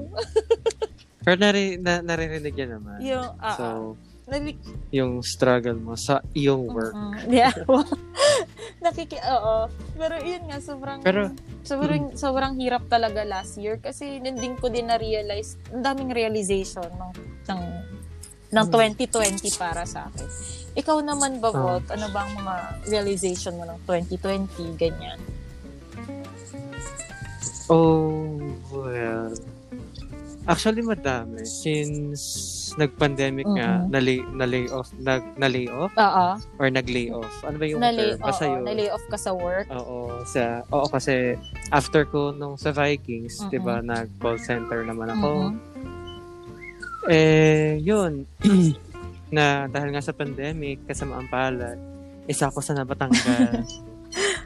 Pero 1.22 1.37
nari, 1.38 1.78
na, 1.78 2.02
naririnig 2.02 2.52
yan 2.52 2.70
naman. 2.76 2.99
Yung, 3.00 3.28
ah, 3.38 3.54
so, 3.54 3.64
ah. 3.64 3.80
Nari- 4.22 4.58
yung 4.90 5.18
struggle 5.20 5.76
mo 5.76 5.94
sa 5.94 6.22
iyong 6.32 6.66
work. 6.66 6.94
Mm-mm. 6.94 7.26
Yeah. 7.28 7.50
Nakiki, 8.82 9.18
oo. 9.20 9.66
Pero 9.94 10.14
yun 10.20 10.42
nga, 10.46 10.58
sobrang, 10.58 11.02
Pero- 11.02 11.34
sobrang, 11.62 12.14
sobrang 12.14 12.54
hirap 12.56 12.87
talaga 12.87 13.22
last 13.22 13.54
year 13.56 13.78
kasi 13.78 14.18
nanding 14.18 14.54
ko 14.56 14.66
din 14.66 14.87
na-realize, 14.87 15.58
ang 15.70 15.82
daming 15.82 16.11
realization 16.11 16.87
ng, 16.87 17.12
ng, 17.46 17.62
ng 18.52 18.66
2020 18.68 19.42
para 19.56 19.82
sa 19.84 20.06
akin. 20.06 20.26
Ikaw 20.72 20.96
naman 21.02 21.38
ba, 21.38 21.50
Ah. 21.50 21.58
Volt? 21.76 21.87
Ano 21.90 22.06
bang 22.08 22.30
mga 22.32 22.54
realization 22.88 23.54
mo 23.54 23.64
ng 23.64 23.78
2020? 23.84 24.75
Ganyan. 24.76 25.18
Oh, 27.73 28.37
well. 28.69 29.33
Actually, 30.45 30.85
madami. 30.85 31.47
Since 31.49 32.21
nag-pandemic 32.76 33.47
nga, 33.57 33.81
Mm-mm. 33.81 33.88
na-lay, 33.88 34.19
na-lay 34.35 34.64
off, 34.69 34.91
nag, 34.99 35.23
na-lay 35.38 35.71
off 35.71 35.93
Oo. 35.95 36.26
or 36.59 36.67
nag-lay 36.69 37.09
off? 37.09 37.33
Ano 37.47 37.57
ba 37.57 37.64
yung 37.64 37.81
Na-lay, 37.81 38.19
term? 38.19 38.26
Basta 38.26 38.45
yun. 38.45 38.61
na-lay 38.67 38.88
off 38.91 39.05
ka 39.09 39.17
sa 39.17 39.33
work. 39.33 39.71
Oo, 39.71 40.21
sa, 40.26 40.67
oo, 40.69 40.85
kasi 40.91 41.38
after 41.71 42.05
ko 42.05 42.35
nung 42.35 42.59
sa 42.59 42.75
Vikings, 42.75 43.41
Mm-mm. 43.41 43.52
di 43.55 43.59
ba, 43.62 43.81
nag-call 43.81 44.37
center 44.37 44.85
naman 44.85 45.09
ako. 45.14 45.31
Mhm. 45.33 45.55
Eh, 47.09 47.81
yun. 47.81 48.29
na 49.33 49.64
dahil 49.64 49.97
nga 49.97 50.05
sa 50.05 50.12
pandemic, 50.12 50.85
kasama 50.85 51.17
ang 51.23 51.29
palad, 51.33 51.79
isa 52.29 52.52
ako 52.52 52.61
sa 52.61 52.76
Nabatangan. 52.76 53.62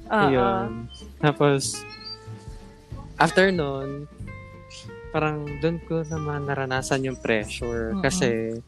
Oo. 0.06 0.22
Ayun. 0.30 0.86
Tapos, 1.18 1.82
after 3.16 3.48
nun, 3.48 4.04
parang 5.10 5.48
doon 5.58 5.80
ko 5.82 6.04
naman 6.04 6.44
naranasan 6.44 7.02
yung 7.02 7.16
pressure. 7.16 7.92
Mm-mm. 7.92 8.02
Kasi, 8.02 8.60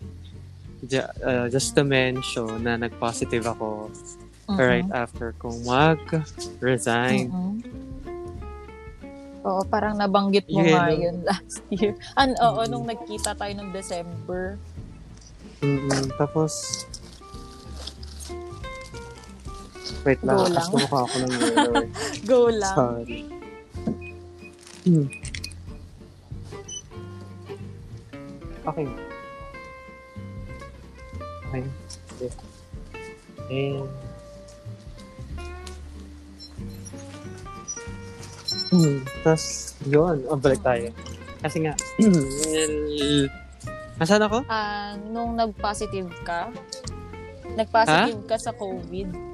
uh, 1.21 1.47
just 1.47 1.75
to 1.75 1.83
mention 1.83 2.63
na 2.63 2.77
nag-positive 2.77 3.45
ako 3.45 3.93
Mhm. 4.47 4.57
right 4.57 4.89
after 4.91 5.37
kong 5.37 5.61
mag-resign. 5.63 7.29
Mhm. 7.29 7.55
Oo, 9.41 9.63
parang 9.65 9.95
nabanggit 9.95 10.45
mo 10.47 10.61
Yun, 10.61 10.73
nga 10.73 10.89
no? 10.89 10.97
yun 10.99 11.17
last 11.23 11.61
year. 11.69 11.93
An 12.15 12.33
oo, 12.35 12.59
Mhm. 12.59 12.69
nung 12.69 12.85
nagkita 12.85 13.33
tayo 13.33 13.53
nung 13.55 13.71
December. 13.71 14.57
Mm-mm. 15.61 16.09
Tapos, 16.17 16.85
wait 20.03 20.21
lang, 20.23 20.37
Go 20.37 20.45
kasi 20.45 20.55
lang. 20.55 20.69
kumukha 20.71 20.99
ako 21.03 21.15
ng 21.19 21.33
yellow. 21.37 21.75
Go 22.25 22.41
lang. 22.49 22.77
Sorry. 22.77 23.21
Hmm. 24.89 25.05
Okay. 28.65 28.87
Okay. 31.53 31.65
Okay. 32.17 32.31
And... 33.53 33.85
Hmm. 38.73 38.99
Tapos, 39.21 39.77
yun. 39.85 40.25
Oh, 40.25 40.41
balik 40.41 40.65
tayo. 40.65 40.89
Kasi 41.45 41.69
nga, 41.69 41.77
Nasaan 44.01 44.25
ako? 44.25 44.47
Ah, 44.49 44.97
nung 45.11 45.37
nag-positive 45.37 46.09
ka, 46.25 46.49
nag-positive 47.59 48.25
ka 48.25 48.37
sa 48.41 48.57
COVID. 48.57 49.28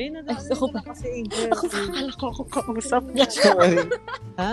Ayun 0.00 0.16
na, 0.16 0.20
Ay, 0.24 0.48
ako 0.48 0.64
na 0.72 0.80
kasi 0.80 1.06
Angel. 1.12 1.48
Ako, 1.52 1.64
akala 1.68 2.10
ko 2.10 2.24
ako 2.26 2.42
kausap 2.48 3.04
niya. 3.12 3.28
Ha? 4.34 4.52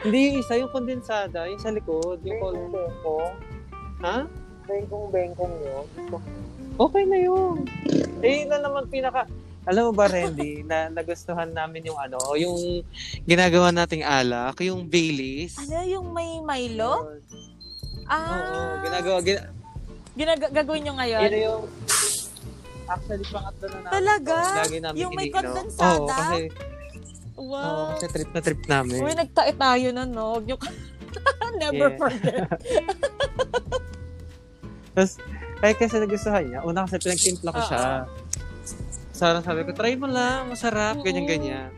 Hindi 0.00 0.18
yung 0.24 0.36
isa, 0.40 0.56
yung 0.56 0.72
kondensada, 0.72 1.44
yung 1.44 1.60
sa 1.60 1.68
likod, 1.68 2.24
yung 2.24 2.40
col- 2.40 2.56
Bengkong. 2.66 3.34
Ha? 4.00 4.16
Bengkong-bengkong 4.64 5.54
yun. 5.60 5.84
Gusto 5.94 6.16
ko. 6.16 6.28
Okay 6.78 7.04
na 7.04 7.18
yun. 7.18 7.56
Eh, 8.20 8.40
yun 8.40 8.48
na 8.48 8.58
naman 8.58 8.88
pinaka... 8.88 9.28
Alam 9.66 9.90
mo 9.90 9.92
ba, 9.92 10.06
Randy, 10.06 10.62
na 10.62 10.86
nagustuhan 10.88 11.50
namin 11.50 11.84
yung 11.84 11.98
ano, 11.98 12.16
yung 12.38 12.56
ginagawa 13.26 13.68
nating 13.68 14.00
alak, 14.00 14.62
yung 14.62 14.86
Baileys. 14.86 15.58
Ano, 15.58 15.82
yung 15.82 16.06
may 16.08 16.38
Milo? 16.38 17.04
Oo, 17.04 17.18
Ah, 18.06 18.78
ginagawa, 18.80 19.18
gina, 19.20 19.50
ginag- 20.14 20.54
gagawin 20.54 20.86
nyo 20.86 20.94
ngayon? 20.94 21.20
yun 21.26 21.34
yung, 21.42 21.62
actually, 22.86 23.26
pangatlo 23.26 23.66
na 23.66 23.76
namin. 23.76 23.92
Talaga? 23.92 24.36
Lagi 24.56 24.78
namin 24.78 24.98
Yung 24.98 25.12
may 25.12 25.28
kondensada? 25.28 25.94
Oo, 25.94 26.06
kasi, 26.06 26.38
Wow. 27.36 27.52
oo, 27.60 27.82
kasi 27.92 28.06
trip 28.08 28.30
na 28.30 28.40
trip 28.40 28.62
namin. 28.64 28.98
Uy, 28.98 29.12
nagtae 29.12 29.52
tayo 29.52 29.88
na, 29.90 30.02
no? 30.02 30.24
Huwag 30.34 30.44
nyo 30.44 30.56
Never 31.56 31.88
Yeah. 31.88 31.96
forget. 31.96 32.48
Tapos, 34.92 35.12
ay 35.58 35.72
kasi 35.72 35.96
nagustuhan 35.96 36.44
niya. 36.46 36.60
Una 36.62 36.84
kasi 36.84 36.96
pinagtimpla 36.98 37.50
ko 37.50 37.60
siya. 37.62 37.84
Sarang 39.10 39.40
sabi 39.40 39.64
ko, 39.64 39.72
try 39.72 39.92
mo 39.94 40.04
lang, 40.06 40.48
masarap, 40.48 41.00
ganyan-ganyan. 41.00 41.72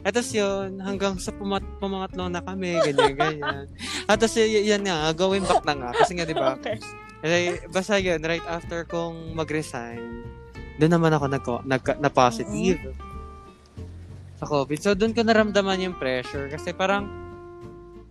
At 0.00 0.16
tapos 0.16 0.32
yun, 0.32 0.80
hanggang 0.80 1.20
sa 1.20 1.28
pumat 1.28 1.60
pumangatlo 1.76 2.32
na 2.32 2.40
kami, 2.40 2.80
ganyan-ganyan. 2.82 3.68
At 4.06 4.16
tapos 4.20 4.40
y- 4.40 4.64
yan 4.64 4.80
nga, 4.80 5.12
gawin 5.12 5.44
back 5.44 5.60
na 5.62 5.76
nga. 5.76 5.90
Kasi 5.92 6.16
nga, 6.16 6.24
di 6.24 6.32
ba, 6.32 6.56
Okay. 6.56 6.80
eh, 7.20 7.60
basta 7.68 8.00
yun, 8.00 8.16
right 8.20 8.44
after 8.46 8.88
kong 8.88 9.36
mag-resign, 9.36 10.24
doon 10.80 10.92
naman 10.96 11.12
ako 11.12 11.24
nag, 11.28 11.44
nag, 11.68 11.82
na 12.00 12.08
positive. 12.08 12.96
Sa 14.40 14.48
COVID. 14.48 14.78
So, 14.80 14.96
doon 14.96 15.12
ko 15.12 15.20
naramdaman 15.20 15.84
yung 15.84 15.96
pressure. 16.00 16.48
Kasi 16.48 16.72
parang, 16.72 17.04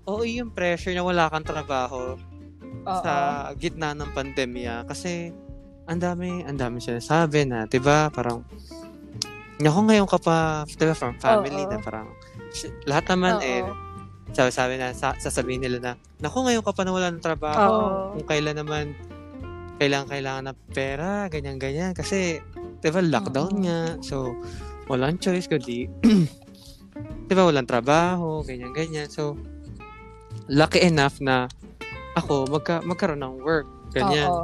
oo, 0.05 0.21
yung 0.21 0.53
pressure 0.53 0.93
na 0.93 1.01
wala 1.01 1.25
kang 1.33 1.45
trabaho 1.45 2.13
Oo. 2.85 3.01
sa 3.01 3.13
gitna 3.57 3.97
ng 3.97 4.13
pandemya 4.13 4.85
kasi 4.85 5.33
ang 5.89 5.97
dami, 5.97 6.45
ang 6.45 6.57
dami 6.57 6.77
sinasabi 6.77 7.49
na, 7.49 7.65
'di 7.65 7.81
ba? 7.81 8.13
Parang 8.13 8.45
Naku, 9.59 9.91
ngayon 9.91 10.07
ka 10.07 10.15
pa, 10.21 10.63
'di 10.63 10.85
ba, 10.87 10.95
from 10.95 11.19
family 11.19 11.65
Oo. 11.65 11.71
na 11.73 11.77
parang 11.83 12.07
lahat 12.87 13.05
naman 13.11 13.41
Oo. 13.41 13.43
eh 13.43 13.61
sabi, 14.29 14.49
sabi 14.53 14.73
na 14.77 14.93
sa, 14.93 15.17
sasabihin 15.17 15.65
nila 15.65 15.77
na, 15.81 15.91
naku, 16.21 16.45
ngayon 16.45 16.61
ka 16.61 16.69
pa 16.69 16.85
nawala 16.85 17.09
ng 17.09 17.23
trabaho. 17.23 17.65
Oo. 17.65 17.87
Kung 18.13 18.27
kailan 18.29 18.61
naman 18.61 18.93
kailangan 19.79 20.11
kailangan 20.11 20.43
ng 20.51 20.59
pera, 20.75 21.11
ganyan 21.31 21.55
ganyan 21.55 21.95
kasi 21.95 22.43
'di 22.83 22.89
ba 22.91 22.99
lockdown 22.99 23.53
nga. 23.63 23.81
So 24.03 24.35
walang 24.91 25.23
choice 25.23 25.47
kundi 25.47 25.87
'di 27.25 27.33
ba 27.33 27.47
walang 27.47 27.65
trabaho, 27.65 28.43
ganyan 28.43 28.75
ganyan. 28.75 29.07
So 29.07 29.39
lucky 30.51 30.83
enough 30.83 31.23
na 31.23 31.47
ako 32.19 32.51
magka, 32.51 32.83
magkaroon 32.83 33.23
ng 33.23 33.35
work. 33.39 33.67
Ganyan. 33.95 34.27
Oo. 34.27 34.43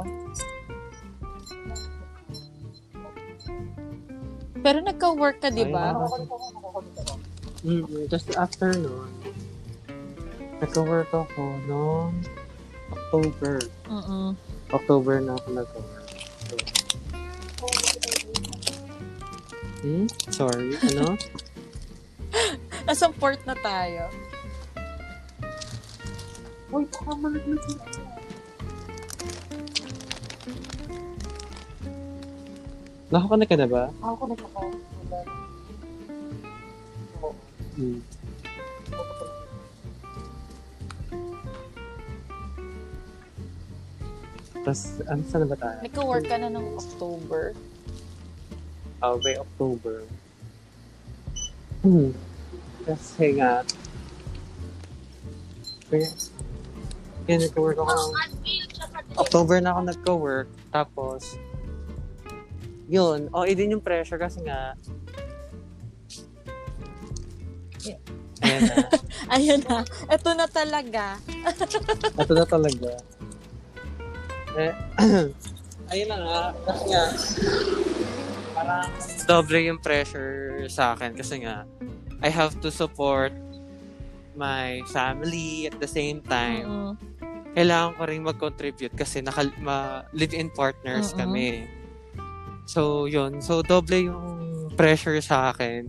Pero 4.66 4.82
nagka-work 4.82 5.38
ka, 5.38 5.48
di 5.52 5.62
ba? 5.70 5.94
Mm, 7.62 8.10
just 8.10 8.34
after 8.34 8.74
nun, 8.74 9.10
nagka-work 10.58 11.06
ako 11.14 11.54
noong 11.70 12.14
October. 12.90 13.62
Mm-mm. 13.86 14.34
October 14.74 15.22
na 15.22 15.38
ako. 15.38 15.48
So, 16.46 16.54
hmm? 19.82 20.06
Sorry, 20.30 20.74
ano? 20.90 21.14
Nasa 22.86 23.10
port 23.14 23.38
na 23.46 23.54
tayo. 23.58 24.10
Uy, 26.74 26.82
baka 26.90 27.12
malaglag 27.14 27.62
yun. 27.66 27.80
Nakakonect 33.06 33.50
ka 33.54 33.56
na 33.58 33.68
ba? 33.70 33.82
Ako 34.02 34.22
na 34.26 34.34
ako. 34.34 34.60
Hmm. 37.76 38.00
Tapos, 44.66 44.98
ano 45.06 45.22
saan 45.30 45.46
na 45.46 45.54
ba 45.54 45.56
tayo? 45.62 45.78
Nagka-work 45.78 46.26
ka 46.26 46.36
na 46.42 46.50
ng 46.50 46.74
October. 46.74 47.54
Oh, 48.98 49.14
by 49.22 49.38
October. 49.38 50.02
Hmm. 51.86 52.10
Kasi 52.82 53.38
nga, 53.38 53.62
kaya, 55.86 56.10
kaya 57.30 57.36
nagka-work 57.46 57.78
ako 57.78 57.94
ng 57.94 58.12
October 59.22 59.56
na 59.62 59.70
ako 59.70 59.80
nagka-work. 59.86 60.50
Tapos, 60.74 61.38
yun. 62.90 63.30
O, 63.30 63.46
oh, 63.46 63.46
din 63.46 63.78
yung 63.78 63.84
pressure 63.86 64.18
kasi 64.18 64.42
nga, 64.42 64.74
Ayan 68.42 68.62
na. 68.74 68.76
Ayun 69.30 69.60
na. 69.62 69.78
Ito 70.10 70.30
na 70.34 70.46
talaga. 70.50 71.22
Ito 72.18 72.34
na 72.34 72.46
talaga. 72.50 73.15
Eh, 74.56 74.72
ayun 75.92 76.08
na 76.08 76.16
nga. 76.16 76.40
Kasi 76.64 76.84
nga, 76.88 77.04
parang 78.56 78.88
doble 79.28 79.58
yung 79.68 79.80
pressure 79.80 80.64
sa 80.72 80.96
akin 80.96 81.12
kasi 81.12 81.44
nga, 81.44 81.68
I 82.24 82.32
have 82.32 82.56
to 82.64 82.72
support 82.72 83.36
my 84.32 84.80
family 84.88 85.68
at 85.68 85.76
the 85.76 85.88
same 85.88 86.24
time. 86.24 86.64
Mm-mm. 86.64 86.92
Kailangan 87.56 87.92
ko 87.96 88.02
rin 88.04 88.20
mag-contribute 88.24 88.92
kasi 88.96 89.20
naka, 89.20 89.48
ma, 89.60 90.04
live-in 90.12 90.48
partners 90.52 91.12
Mm-mm. 91.12 91.20
kami. 91.20 91.48
So, 92.68 93.04
yun. 93.08 93.40
So, 93.40 93.60
doble 93.60 94.08
yung 94.08 94.28
pressure 94.76 95.20
sa 95.24 95.52
akin. 95.52 95.88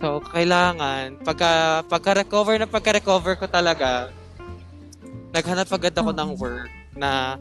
So, 0.00 0.20
kailangan, 0.20 1.20
pagka, 1.24 1.84
pagka-recover 1.88 2.60
na 2.60 2.68
pagka-recover 2.68 3.40
ko 3.40 3.46
talaga, 3.48 4.12
naghanap 5.32 5.68
agad 5.72 5.96
ako 5.96 6.10
ng 6.12 6.30
Mm-mm. 6.36 6.42
work 6.44 6.72
na 6.92 7.40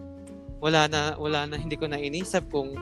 wala 0.62 0.86
na, 0.86 1.18
wala 1.18 1.50
na, 1.50 1.58
hindi 1.58 1.74
ko 1.74 1.90
na 1.90 1.98
inisip 1.98 2.46
kung 2.54 2.78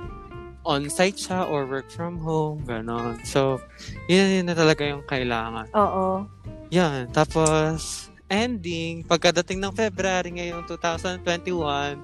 on-site 0.67 1.15
siya 1.15 1.47
or 1.47 1.63
work 1.63 1.87
from 1.87 2.19
home, 2.19 2.59
ganon. 2.67 3.17
So, 3.23 3.63
yun, 4.11 4.43
yun 4.43 4.45
na 4.51 4.53
talaga 4.53 4.83
yung 4.83 5.07
kailangan. 5.07 5.71
Oo. 5.71 6.27
Yan. 6.69 7.07
Tapos, 7.15 8.11
ending, 8.27 9.07
pagkadating 9.07 9.63
ng 9.63 9.71
February 9.71 10.29
ngayong 10.35 10.67
2021, 10.67 11.97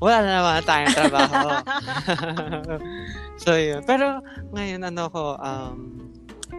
wala 0.00 0.16
na 0.24 0.30
naman 0.40 0.64
tayong 0.64 0.96
trabaho. 0.96 1.48
so, 3.44 3.52
yun. 3.54 3.84
Pero, 3.84 4.24
ngayon, 4.56 4.82
ano 4.88 5.04
ko, 5.12 5.36
um, 5.36 5.78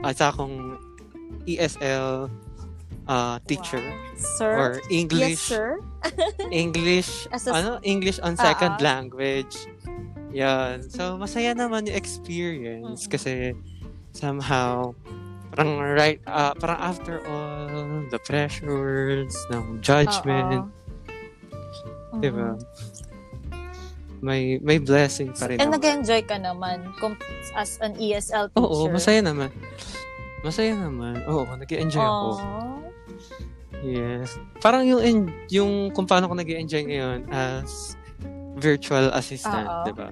asa 0.05 0.29
akong 0.29 0.77
ESL 1.49 2.29
uh, 3.07 3.39
teacher 3.47 3.81
Sir? 4.15 4.53
or 4.53 4.69
yes, 4.77 4.91
English 4.91 5.41
sir. 5.41 5.79
English 6.51 7.27
As 7.31 7.47
a- 7.47 7.55
ano 7.55 7.71
English 7.83 8.19
on 8.19 8.35
second 8.37 8.77
ah. 8.77 8.83
language. 8.83 9.55
Yan. 10.35 10.85
So 10.91 11.17
masaya 11.17 11.55
naman 11.55 11.87
yung 11.87 11.97
experience 11.97 13.07
Mm-mm. 13.07 13.11
kasi 13.11 13.33
somehow 14.13 14.93
parang 15.55 15.79
right 15.79 16.21
ah, 16.27 16.53
parang 16.53 16.79
after 16.83 17.23
all 17.25 18.05
the 18.11 18.19
pressures 18.27 19.33
ng 19.49 19.81
judgment, 19.81 20.67
Oo. 22.13 22.19
'di 22.21 22.29
ba? 22.29 22.53
Mm. 22.53 22.61
May 24.17 24.57
may 24.65 24.81
blessing 24.81 25.29
pa 25.33 25.45
rin. 25.45 25.61
And 25.61 25.69
naman. 25.69 25.77
nag-enjoy 25.77 26.21
ka 26.25 26.41
naman 26.41 26.89
kung, 26.97 27.13
as 27.53 27.77
an 27.85 27.93
ESL 28.01 28.49
teacher. 28.49 28.65
Oo, 28.65 28.89
masaya 28.89 29.21
naman. 29.21 29.53
Masaya 30.41 30.73
naman. 30.73 31.21
Oo, 31.29 31.45
nag-enjoy 31.45 32.01
ako. 32.01 32.29
Yes. 33.87 34.35
Parang 34.59 34.83
yung 34.83 34.99
en- 34.99 35.33
yung 35.47 35.95
kung 35.95 36.03
paano 36.03 36.27
ko 36.27 36.35
nag-enjoy 36.35 36.83
ngayon 36.83 37.19
as 37.31 37.95
virtual 38.59 39.13
assistant. 39.15 39.63
'di 39.87 39.93
ba? 39.95 40.11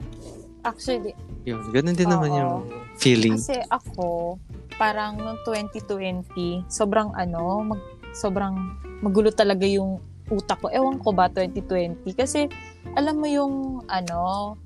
Actually, 0.66 1.14
Yun, 1.46 1.62
ganun 1.70 1.94
din 1.94 2.10
naman 2.10 2.30
Oo. 2.34 2.40
yung 2.42 2.56
feeling. 2.98 3.38
kasi 3.38 3.62
ako, 3.70 4.42
parang 4.82 5.14
noong 5.14 5.46
2020, 5.46 6.66
sobrang 6.66 7.14
ano, 7.14 7.62
mag, 7.62 7.82
sobrang 8.18 8.58
magulo 9.06 9.30
talaga 9.30 9.62
yung 9.70 10.02
utak 10.26 10.58
ko. 10.58 10.74
Ewan 10.74 10.98
ko 10.98 11.14
ba 11.14 11.30
2020? 11.30 12.02
Kasi, 12.18 12.50
alam 12.98 13.22
mo 13.22 13.30
yung, 13.30 13.86
ano, 13.86 14.58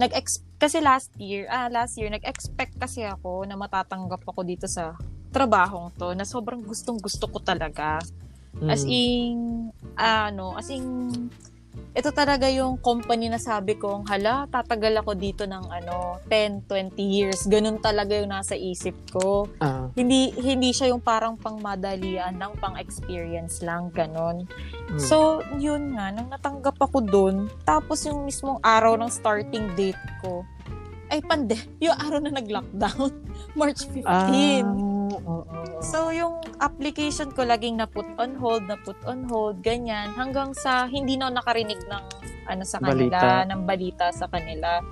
nag 0.00 0.16
kasi 0.56 0.78
last 0.80 1.12
year, 1.20 1.44
ah, 1.52 1.68
last 1.68 2.00
year, 2.00 2.08
nag-expect 2.08 2.80
kasi 2.80 3.04
ako 3.04 3.44
na 3.44 3.58
matatanggap 3.58 4.24
ako 4.24 4.46
dito 4.48 4.64
sa 4.64 4.96
trabahong 5.32 5.90
to 5.96 6.12
na 6.12 6.22
sobrang 6.22 6.60
gustong 6.60 7.00
gusto 7.00 7.24
ko 7.26 7.40
talaga. 7.40 7.98
As 8.62 8.84
Mm. 8.84 8.92
in, 8.92 9.36
ano, 9.96 10.52
as 10.54 10.68
in, 10.68 10.84
ito 11.92 12.08
talaga 12.08 12.44
yung 12.46 12.76
company 12.76 13.28
na 13.28 13.40
sabi 13.40 13.74
kong, 13.74 14.04
hala, 14.06 14.44
tatagal 14.46 14.92
ako 14.94 15.12
dito 15.12 15.44
ng 15.44 15.72
ano, 15.72 16.20
10, 16.28 16.60
20 16.62 17.00
years. 17.00 17.44
Ganun 17.44 17.80
talaga 17.80 18.12
yung 18.12 18.28
nasa 18.28 18.52
isip 18.52 18.92
ko. 19.08 19.48
Ah, 19.56 19.88
Hindi 19.92 20.36
hindi 20.36 20.68
siya 20.70 20.92
yung 20.92 21.00
parang 21.00 21.36
pangmadalian 21.36 22.36
lang, 22.36 22.52
pang-experience 22.56 23.60
lang, 23.60 23.88
ganun. 23.88 24.44
mm. 24.90 25.00
So, 25.00 25.40
yun 25.56 25.96
nga, 25.96 26.12
nang 26.12 26.28
natanggap 26.28 26.76
ako 26.76 27.00
dun, 27.02 27.36
tapos 27.64 28.04
yung 28.04 28.24
mismong 28.24 28.60
araw 28.60 28.96
ng 28.96 29.08
starting 29.08 29.72
date 29.72 30.00
ko, 30.20 30.44
ay 31.12 31.20
pande, 31.20 31.60
yung 31.76 31.92
araw 31.92 32.24
na 32.24 32.32
nag-lockdown, 32.32 33.12
March 33.60 33.84
15. 33.92 34.08
Ah, 34.08 34.32
oo, 34.32 35.44
oo. 35.44 35.80
So, 35.84 36.08
yung 36.08 36.40
application 36.56 37.28
ko 37.36 37.44
laging 37.44 37.76
na 37.76 37.84
put 37.84 38.08
on 38.16 38.32
hold, 38.40 38.64
na 38.64 38.80
put 38.80 38.96
on 39.04 39.28
hold, 39.28 39.60
ganyan, 39.60 40.08
hanggang 40.16 40.56
sa 40.56 40.88
hindi 40.88 41.20
na 41.20 41.28
nakarinig 41.28 41.78
ng 41.84 42.04
ano 42.48 42.64
sa 42.66 42.80
kanila, 42.82 43.20
Balita. 43.20 43.48
ng 43.52 43.62
balita 43.68 44.06
sa 44.10 44.26
kanila. 44.26 44.82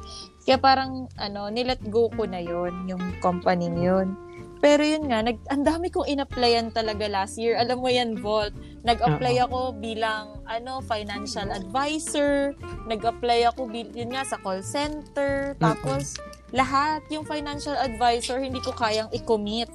Kaya 0.45 0.57
parang 0.61 1.09
ano, 1.19 1.49
nilet 1.51 1.83
go 1.89 2.07
ko 2.13 2.29
na 2.29 2.39
yon 2.39 2.87
yung 2.87 3.03
company 3.19 3.73
yun. 3.73 4.15
Pero 4.61 4.85
yun 4.85 5.09
nga, 5.09 5.25
nag, 5.25 5.41
ang 5.49 5.65
dami 5.65 5.89
kong 5.89 6.05
in-applyan 6.05 6.69
talaga 6.69 7.09
last 7.09 7.41
year. 7.41 7.57
Alam 7.57 7.81
mo 7.81 7.89
yan, 7.89 8.21
Volt. 8.21 8.53
Nag-apply 8.85 9.41
ako 9.41 9.73
bilang 9.75 10.45
ano, 10.45 10.85
financial 10.85 11.49
advisor. 11.49 12.53
Nag-apply 12.85 13.49
ako 13.49 13.67
bil- 13.67 13.93
yun 13.93 14.13
nga, 14.13 14.21
sa 14.23 14.37
call 14.37 14.61
center. 14.61 15.57
Tapos, 15.57 16.21
lahat 16.53 17.01
yung 17.09 17.25
financial 17.25 17.73
advisor, 17.75 18.37
hindi 18.37 18.61
ko 18.61 18.77
kayang 18.77 19.09
i-commit. 19.11 19.73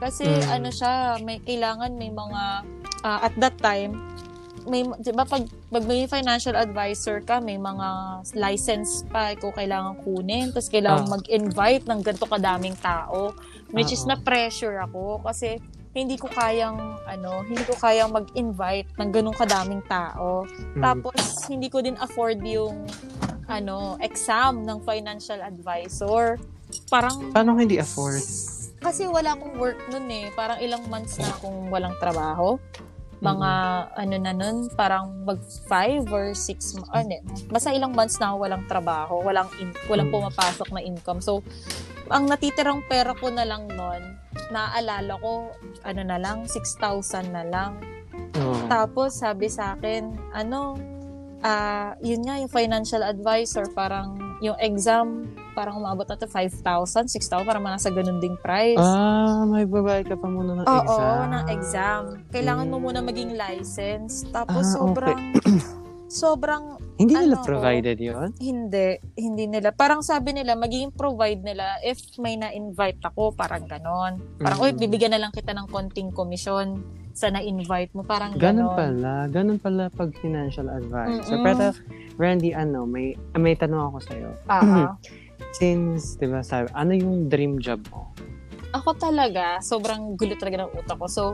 Kasi 0.00 0.24
Mm. 0.24 0.48
ano 0.50 0.68
siya, 0.68 0.92
may 1.20 1.38
kailangan 1.38 1.92
may 1.94 2.08
mga 2.08 2.42
ah, 3.04 3.20
at 3.20 3.36
that 3.36 3.54
time 3.60 4.00
may 4.64 4.80
'di 4.80 5.12
ba 5.12 5.28
pag, 5.28 5.44
pag 5.68 5.84
may 5.84 6.08
financial 6.08 6.56
advisor 6.56 7.20
ka, 7.20 7.36
may 7.36 7.60
mga 7.60 7.88
license 8.32 9.04
pa 9.06 9.36
ikaw 9.36 9.52
kailangan 9.52 10.00
kunin, 10.00 10.50
tapos 10.50 10.72
kailangan 10.72 11.04
Ah. 11.04 11.12
mag-invite 11.14 11.84
ng 11.84 12.00
ganito 12.00 12.24
kadaming 12.24 12.76
tao, 12.80 13.36
which 13.74 13.90
is 13.90 14.06
Oo. 14.06 14.14
na 14.14 14.16
pressure 14.22 14.78
ako 14.80 15.20
kasi 15.26 15.58
hindi 15.94 16.18
ko 16.18 16.26
kayang 16.26 16.78
ano, 17.06 17.46
hindi 17.46 17.62
ko 17.62 17.74
kayang 17.78 18.10
mag-invite 18.10 18.90
ng 18.98 19.10
ganung 19.14 19.34
kadaming 19.34 19.82
tao. 19.86 20.42
Mm. 20.74 20.82
Tapos 20.82 21.18
hindi 21.46 21.70
ko 21.70 21.82
din 21.82 21.94
afford 22.02 22.42
yung 22.42 22.86
ano, 23.46 23.94
exam 24.02 24.66
ng 24.66 24.82
financial 24.82 25.38
advisor. 25.38 26.38
Parang 26.90 27.30
Paano 27.30 27.54
hindi 27.54 27.78
afford? 27.78 28.22
kasi 28.84 29.08
wala 29.08 29.32
akong 29.32 29.56
work 29.56 29.80
nun 29.88 30.06
eh. 30.10 30.28
Parang 30.34 30.60
ilang 30.60 30.84
months 30.92 31.16
na 31.16 31.30
akong 31.30 31.70
walang 31.72 31.94
trabaho. 32.02 32.60
Mga 33.20 33.50
ano 33.94 34.14
na 34.18 34.32
nun, 34.32 34.66
parang 34.74 35.12
mag 35.22 35.38
five 35.66 36.06
or 36.10 36.34
six, 36.34 36.74
mo- 36.74 36.88
ano, 36.90 37.18
basta 37.48 37.70
ilang 37.70 37.94
months 37.94 38.18
na 38.18 38.34
walang 38.34 38.66
trabaho, 38.66 39.22
walang, 39.22 39.48
in, 39.60 39.70
walang 39.86 40.10
Mm. 40.10 40.14
pumapasok 40.14 40.68
na 40.74 40.82
income. 40.82 41.20
So, 41.22 41.42
ang 42.10 42.28
natitirang 42.28 42.84
pera 42.84 43.14
ko 43.16 43.30
na 43.30 43.46
lang 43.48 43.70
nun, 43.70 44.02
naaalala 44.50 45.14
ko, 45.18 45.54
ano 45.82 46.02
na 46.04 46.18
lang, 46.20 46.44
6,000 46.44 47.32
na 47.32 47.44
lang. 47.46 47.78
Oo. 48.34 48.66
Tapos 48.66 49.14
sabi 49.16 49.46
sa 49.46 49.78
akin, 49.78 50.10
ano, 50.34 50.76
ah 51.40 51.92
yun 52.00 52.24
nga, 52.24 52.40
yung 52.40 52.50
financial 52.50 53.04
advisor, 53.04 53.68
parang 53.72 54.16
yung 54.40 54.56
exam, 54.58 55.28
parang 55.54 55.78
umabot 55.78 56.02
na 56.02 56.14
to 56.14 56.26
5,000, 56.26 57.06
6,000, 57.06 57.14
parang 57.42 57.62
nasa 57.62 57.88
ganun 57.88 58.18
ding 58.18 58.34
price. 58.36 58.76
Ah, 58.76 59.46
may 59.46 59.64
babae 59.64 60.02
ka 60.02 60.14
pa 60.14 60.26
muna 60.26 60.58
ng 60.58 60.66
Oo, 60.66 60.82
exam. 60.82 61.22
ng 61.30 61.46
exam. 61.48 62.02
Kailangan 62.28 62.66
mo 62.66 62.76
muna 62.80 62.98
maging 63.00 63.32
license. 63.32 64.26
Tapos 64.28 64.66
Ah, 64.66 64.74
okay. 64.74 64.76
sobrang, 64.76 65.20
sobrang, 66.12 66.64
Hindi 66.94 67.10
nila 67.12 67.36
ano, 67.36 67.42
provided 67.42 67.98
yon 67.98 68.28
hindi, 68.36 68.86
hindi 69.14 69.44
nila. 69.46 69.70
Parang 69.70 69.98
sabi 70.00 70.30
nila, 70.32 70.54
magiging 70.54 70.90
provide 70.90 71.40
nila 71.40 71.78
if 71.80 71.98
may 72.16 72.34
na-invite 72.34 73.00
ako, 73.00 73.32
parang 73.32 73.64
ganon. 73.64 74.22
Parang, 74.36 74.58
Mm. 74.58 74.64
uy, 74.64 74.72
bibigyan 74.76 75.10
na 75.10 75.20
lang 75.20 75.30
kita 75.30 75.50
ng 75.50 75.66
konting 75.66 76.10
komisyon 76.10 76.82
sa 77.10 77.30
na-invite 77.30 77.94
mo. 77.94 78.02
Parang 78.02 78.34
Ganun 78.34 78.42
ganon. 78.64 78.74
pala. 78.74 79.14
Ganun 79.28 79.58
pala 79.58 79.86
pag 79.88 80.10
financial 80.18 80.66
advisor. 80.68 81.30
Mm-mm. 81.32 81.44
Pero, 81.44 81.64
Randy, 82.16 82.50
ano, 82.52 82.82
may, 82.84 83.14
may 83.32 83.54
tanong 83.54 83.86
ako 83.88 83.98
sa'yo. 84.04 84.30
Ah. 84.46 84.94
Since, 85.54 86.18
di 86.18 86.26
ba, 86.26 86.42
sabi, 86.42 86.70
ano 86.74 86.92
yung 86.92 87.30
dream 87.30 87.62
job 87.62 87.82
mo? 87.90 88.10
Ako 88.74 88.98
talaga, 88.98 89.62
sobrang 89.62 90.18
gulo 90.18 90.34
talaga 90.34 90.66
ng 90.66 90.72
utak 90.74 90.98
ko. 90.98 91.06
So, 91.06 91.24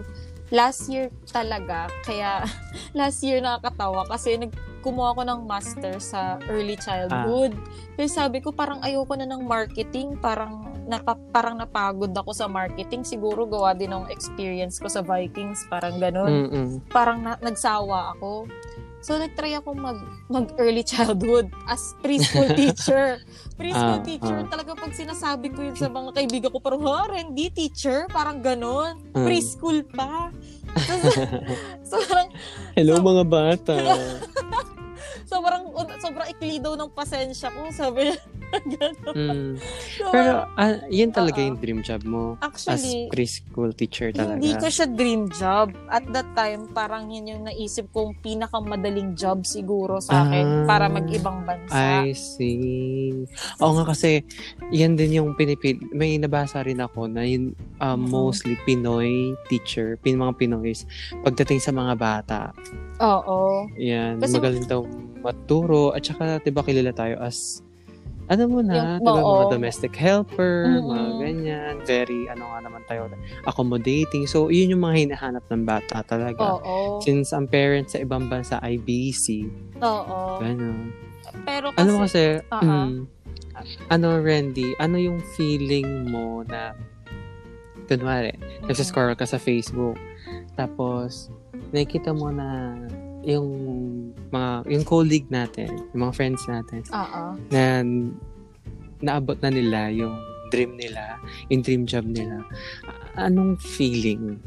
last 0.53 0.91
year 0.93 1.09
talaga, 1.31 1.89
kaya 2.05 2.45
last 2.99 3.23
year 3.25 3.41
nakakatawa 3.41 4.05
kasi 4.11 4.37
nagkumuha 4.37 5.17
ako 5.17 5.23
ng 5.25 5.41
master 5.49 5.95
sa 6.03 6.37
early 6.53 6.77
childhood. 6.77 7.57
Pero 7.97 8.09
sabi 8.11 8.45
ko, 8.45 8.53
parang 8.53 8.83
ayoko 8.85 9.17
na 9.17 9.25
ng 9.25 9.47
marketing. 9.47 10.21
Parang, 10.21 10.69
napa, 10.85 11.17
parang 11.33 11.57
napagod 11.57 12.13
ako 12.13 12.35
sa 12.37 12.45
marketing. 12.51 13.07
Siguro 13.07 13.49
gawa 13.49 13.73
din 13.73 13.95
ng 13.95 14.11
experience 14.13 14.77
ko 14.77 14.91
sa 14.91 15.01
Vikings. 15.01 15.65
Parang 15.71 15.97
ganun. 15.97 16.51
Mm-mm. 16.51 16.69
Parang 16.93 17.25
na, 17.25 17.41
nagsawa 17.41 18.13
ako. 18.19 18.51
So, 19.01 19.17
nag-try 19.17 19.57
ako 19.57 19.73
mag, 19.73 19.97
mag-early 20.29 20.85
childhood 20.85 21.49
as 21.65 21.97
preschool 22.05 22.53
teacher. 22.61 23.17
preschool 23.57 24.01
Ah, 24.01 24.05
teacher, 24.05 24.39
ah. 24.45 24.49
talaga 24.49 24.77
pag 24.77 24.93
sinasabi 24.93 25.49
ko 25.57 25.65
yun 25.65 25.77
sa 25.77 25.89
mga 25.89 26.13
kaibigan 26.21 26.53
ko, 26.53 26.61
parang, 26.61 26.85
ha, 26.85 27.09
hindi 27.09 27.49
teacher? 27.49 28.05
Parang 28.13 28.45
ganon. 28.45 29.01
Mm. 29.17 29.25
Preschool 29.25 29.89
pa. 29.89 30.29
so, 31.89 31.97
parang, 32.05 32.29
Hello 32.77 33.01
mga 33.01 33.25
bata. 33.25 33.75
sobrang, 35.31 35.65
sobrang 36.03 36.29
ikli 36.37 36.61
daw 36.61 36.77
ng 36.77 36.93
pasensya 36.93 37.49
ko. 37.49 37.73
Sabi 37.73 38.13
niya. 38.13 38.40
Mm. 39.11 39.59
So, 39.97 40.11
Pero 40.11 40.47
ah, 40.51 40.83
yun 40.87 41.11
talaga 41.11 41.39
Oo. 41.39 41.47
yung 41.47 41.59
dream 41.59 41.81
job 41.81 42.03
mo 42.03 42.35
as 42.39 42.67
actually, 42.67 43.07
preschool 43.09 43.71
teacher 43.71 44.11
talaga. 44.11 44.39
Hindi 44.39 44.55
ko 44.55 44.67
siya 44.67 44.87
dream 44.87 45.31
job. 45.31 45.71
At 45.87 46.07
that 46.11 46.27
time, 46.35 46.71
parang 46.71 47.11
yun 47.11 47.27
yung 47.27 47.43
naisip 47.45 47.91
kong 47.91 48.19
pinakamadaling 48.21 49.15
job 49.15 49.43
siguro 49.43 49.99
sa 49.99 50.23
Ah. 50.23 50.25
akin 50.27 50.47
para 50.65 50.87
mag-ibang 50.87 51.43
bansa. 51.43 52.05
I 52.05 52.13
see. 52.13 53.27
Oo 53.59 53.73
nga 53.75 53.87
kasi, 53.87 54.23
yan 54.71 54.95
din 54.95 55.19
yung 55.19 55.35
pinipil... 55.35 55.79
May 55.91 56.19
nabasa 56.19 56.63
rin 56.63 56.79
ako 56.79 57.07
na 57.07 57.23
yun 57.23 57.55
Oo. 57.79 57.97
mostly 57.97 58.55
Pinoy 58.63 59.35
teacher, 59.47 59.99
pin 59.99 60.17
mga 60.17 60.37
Pinoys, 60.37 60.85
pagdating 61.23 61.59
sa 61.59 61.71
mga 61.71 61.95
bata. 61.97 62.41
Oo. 63.01 63.67
Yan, 63.79 64.19
Kasi- 64.19 64.35
magaling 64.35 64.67
daw 64.67 64.85
maturo. 65.21 65.93
At 65.93 66.03
saka, 66.03 66.41
di 66.41 66.51
ba 66.51 66.61
kilala 66.61 66.93
tayo 66.93 67.21
as 67.21 67.61
ano 68.31 68.43
mo 68.47 68.63
na, 68.63 68.97
Yung- 68.97 69.03
di 69.03 69.11
ba, 69.11 69.21
mga 69.21 69.47
domestic 69.51 69.93
helper, 69.99 70.71
Mm-mm. 70.71 70.87
mga 70.87 71.07
ganyan. 71.19 71.75
Very, 71.83 72.31
ano 72.31 72.47
nga 72.47 72.63
naman 72.63 72.83
tayo, 72.87 73.11
accommodating. 73.43 74.31
So, 74.31 74.55
yun 74.55 74.71
yung 74.71 74.87
mga 74.87 75.11
hinahanap 75.11 75.45
ng 75.51 75.67
bata 75.67 76.07
talaga. 76.07 76.63
Oo. 76.63 77.03
Since 77.03 77.35
ang 77.35 77.51
parents 77.51 77.93
sa 77.93 78.01
ibang 78.01 78.31
bansa 78.31 78.63
ay 78.63 78.79
busy, 78.79 79.51
Oo. 79.83 80.39
gano'n. 80.39 80.95
Pero 81.43 81.75
kasi, 81.75 81.91
mo 81.91 82.07
kasi, 82.07 82.23
Oo. 82.55 82.63
mm, 82.63 82.95
ano, 83.91 84.09
Randy, 84.23 84.79
ano 84.79 84.97
yung 84.97 85.19
feeling 85.35 86.07
mo 86.07 86.47
na, 86.47 86.73
kunwari, 87.91 88.31
Mm-mm. 88.39 88.71
nagsascroll 88.71 89.19
ka 89.19 89.27
sa 89.27 89.43
Facebook, 89.43 89.99
tapos, 90.55 91.35
nakikita 91.75 92.15
mo 92.15 92.31
na 92.31 92.79
yung 93.25 93.49
mga, 94.33 94.65
yung 94.71 94.85
colleague 94.85 95.29
natin, 95.29 95.69
yung 95.93 96.09
mga 96.09 96.15
friends 96.17 96.43
natin, 96.49 96.81
Oo. 96.91 97.23
na 97.53 97.63
naabot 99.01 99.37
na 99.41 99.51
nila 99.53 99.89
yung 99.93 100.17
dream 100.53 100.77
nila, 100.77 101.17
yung 101.49 101.63
dream 101.63 101.83
job 101.85 102.05
nila. 102.05 102.45
A- 102.85 103.29
Anong 103.31 103.57
feeling? 103.61 104.41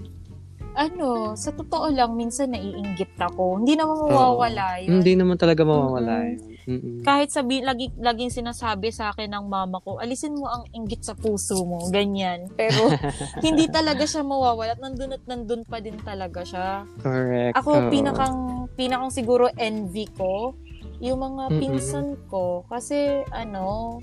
Ano, 0.73 1.37
sa 1.37 1.53
totoo 1.53 1.93
lang, 1.93 2.17
minsan 2.17 2.49
naiinggit 2.49 3.13
ako. 3.21 3.61
Hindi 3.61 3.77
naman 3.77 4.09
mawawala 4.09 4.81
yun. 4.81 4.99
Hindi 4.99 5.13
naman 5.13 5.37
talaga 5.37 5.61
mawawala 5.61 6.33
yun. 6.33 6.52
Mm-mm. 6.63 7.03
Kahit 7.03 7.29
sabi, 7.29 7.59
lagi, 7.59 7.91
laging 7.99 8.31
sinasabi 8.31 8.89
sa 8.89 9.11
akin 9.11 9.27
ng 9.31 9.45
mama 9.47 9.83
ko, 9.83 9.99
alisin 9.99 10.35
mo 10.37 10.47
ang 10.47 10.63
inggit 10.71 11.03
sa 11.03 11.13
puso 11.15 11.63
mo, 11.67 11.91
ganyan. 11.91 12.47
Pero, 12.55 12.87
hindi 13.45 13.67
talaga 13.67 14.07
siya 14.07 14.23
mawawala. 14.23 14.75
At 14.75 14.81
nandun 14.81 15.15
at 15.15 15.23
nandun 15.27 15.61
pa 15.67 15.83
din 15.83 15.99
talaga 15.99 16.41
siya. 16.47 16.87
Correct. 17.03 17.53
Ako, 17.59 17.69
oo. 17.69 17.89
pinakang, 17.91 18.37
pinakang 18.79 19.11
siguro 19.11 19.51
envy 19.59 20.07
ko, 20.15 20.55
yung 21.03 21.19
mga 21.19 21.43
Mm-mm. 21.51 21.59
pinsan 21.59 22.15
ko. 22.31 22.63
Kasi, 22.71 23.27
ano, 23.35 23.99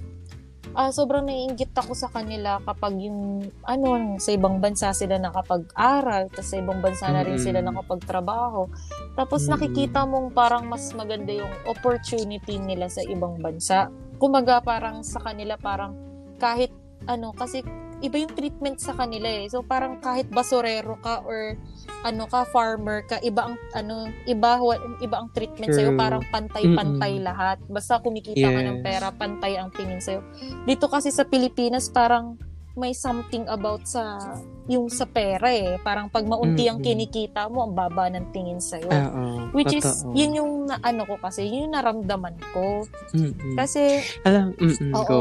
ah 0.75 0.91
sobrang 0.95 1.27
naiinggit 1.27 1.75
ako 1.75 1.93
sa 1.99 2.09
kanila 2.11 2.63
kapag 2.63 2.99
yung, 3.03 3.43
ano, 3.67 4.17
sa 4.23 4.31
ibang 4.31 4.63
bansa 4.63 4.95
sila 4.95 5.19
nakapag-aral, 5.19 6.31
tapos 6.31 6.49
sa 6.49 6.57
ibang 6.59 6.79
bansa 6.79 7.11
na 7.11 7.27
rin 7.27 7.37
Mm-mm. 7.37 7.47
sila 7.47 7.61
nakapagtrabaho. 7.65 8.71
Tapos 9.19 9.45
Mm-mm. 9.45 9.53
nakikita 9.59 10.07
mong 10.07 10.31
parang 10.31 10.71
mas 10.71 10.91
maganda 10.95 11.35
yung 11.35 11.51
opportunity 11.67 12.63
nila 12.63 12.87
sa 12.87 13.03
ibang 13.03 13.39
bansa. 13.43 13.91
Kumaga 14.21 14.63
parang 14.63 15.03
sa 15.03 15.19
kanila 15.19 15.59
parang 15.59 15.97
kahit 16.39 16.71
ano, 17.09 17.33
kasi 17.35 17.65
iba 18.01 18.17
yung 18.21 18.33
treatment 18.33 18.81
sa 18.81 18.97
kanila 18.97 19.29
eh. 19.29 19.47
So 19.49 19.61
parang 19.65 20.01
kahit 20.01 20.29
basurero 20.33 20.97
ka 21.01 21.25
or 21.25 21.57
ano 22.05 22.25
ka 22.27 22.49
farmer 22.49 23.05
ka, 23.05 23.21
iba 23.21 23.53
ang 23.53 23.57
ano, 23.77 24.09
iba 24.25 24.57
iba 25.05 25.17
ang 25.21 25.29
treatment 25.37 25.71
sa 25.73 25.93
parang 25.95 26.25
pantay-pantay 26.33 27.21
lahat. 27.21 27.61
Basta 27.69 28.01
kumikita 28.01 28.49
ka 28.49 28.61
ng 28.61 28.79
Yes. 28.81 28.85
pera, 28.85 29.07
pantay 29.13 29.61
ang 29.61 29.71
tingin 29.73 30.01
sa 30.01 30.19
Dito 30.65 30.89
kasi 30.89 31.13
sa 31.13 31.29
Pilipinas 31.29 31.93
parang 31.93 32.41
may 32.75 32.93
something 32.93 33.43
about 33.47 33.83
sa 33.83 34.19
yung 34.67 34.87
sa 34.87 35.03
pera 35.03 35.51
eh. 35.51 35.75
Parang 35.81 36.07
pag 36.07 36.23
maunti 36.23 36.71
ang 36.71 36.79
kinikita 36.79 37.51
mo, 37.51 37.67
ang 37.67 37.75
baba 37.75 38.07
ng 38.07 38.31
tingin 38.31 38.63
sa'yo. 38.63 38.87
Oo. 38.87 39.51
Which 39.51 39.75
is, 39.75 39.83
totoo. 39.83 40.15
yun 40.15 40.31
yung 40.39 40.53
na, 40.65 40.79
ano 40.81 41.03
ko 41.03 41.19
kasi, 41.19 41.45
yun 41.45 41.67
yung 41.67 41.75
naramdaman 41.75 42.39
ko. 42.55 42.87
Mm-mm. 43.11 43.59
Kasi, 43.59 43.99
Alam, 44.23 44.55
Oo. 44.95 45.03
go. 45.05 45.21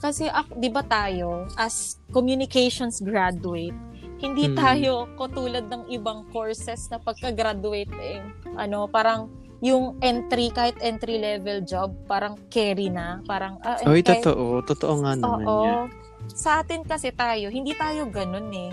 kasi 0.00 0.26
ak, 0.26 0.50
di 0.52 0.66
ba 0.66 0.82
tayo, 0.82 1.46
as 1.54 2.02
communications 2.10 2.98
graduate, 2.98 3.76
hindi 4.18 4.50
Mm. 4.50 4.56
tayo 4.58 4.92
katulad 5.14 5.70
ng 5.70 5.86
ibang 5.88 6.26
courses 6.28 6.90
na 6.90 6.98
pagka-graduate 6.98 7.94
eh, 8.02 8.18
ano, 8.58 8.90
parang 8.90 9.30
yung 9.58 9.98
entry, 10.00 10.50
kahit 10.50 10.74
entry 10.78 11.18
level 11.18 11.62
job, 11.62 11.94
parang 12.06 12.38
carry 12.48 12.90
na. 12.90 13.22
Parang, 13.22 13.58
ah, 13.62 13.78
Oy, 13.84 14.02
kahit- 14.02 14.22
totoo. 14.22 14.62
Totoo 14.62 14.94
nga 15.02 15.12
naman 15.14 15.42
Oo. 15.44 15.62
yan. 15.64 15.86
Sa 16.30 16.60
atin 16.60 16.82
kasi 16.82 17.10
tayo, 17.10 17.48
hindi 17.48 17.72
tayo 17.72 18.06
ganun 18.06 18.48
eh. 18.50 18.70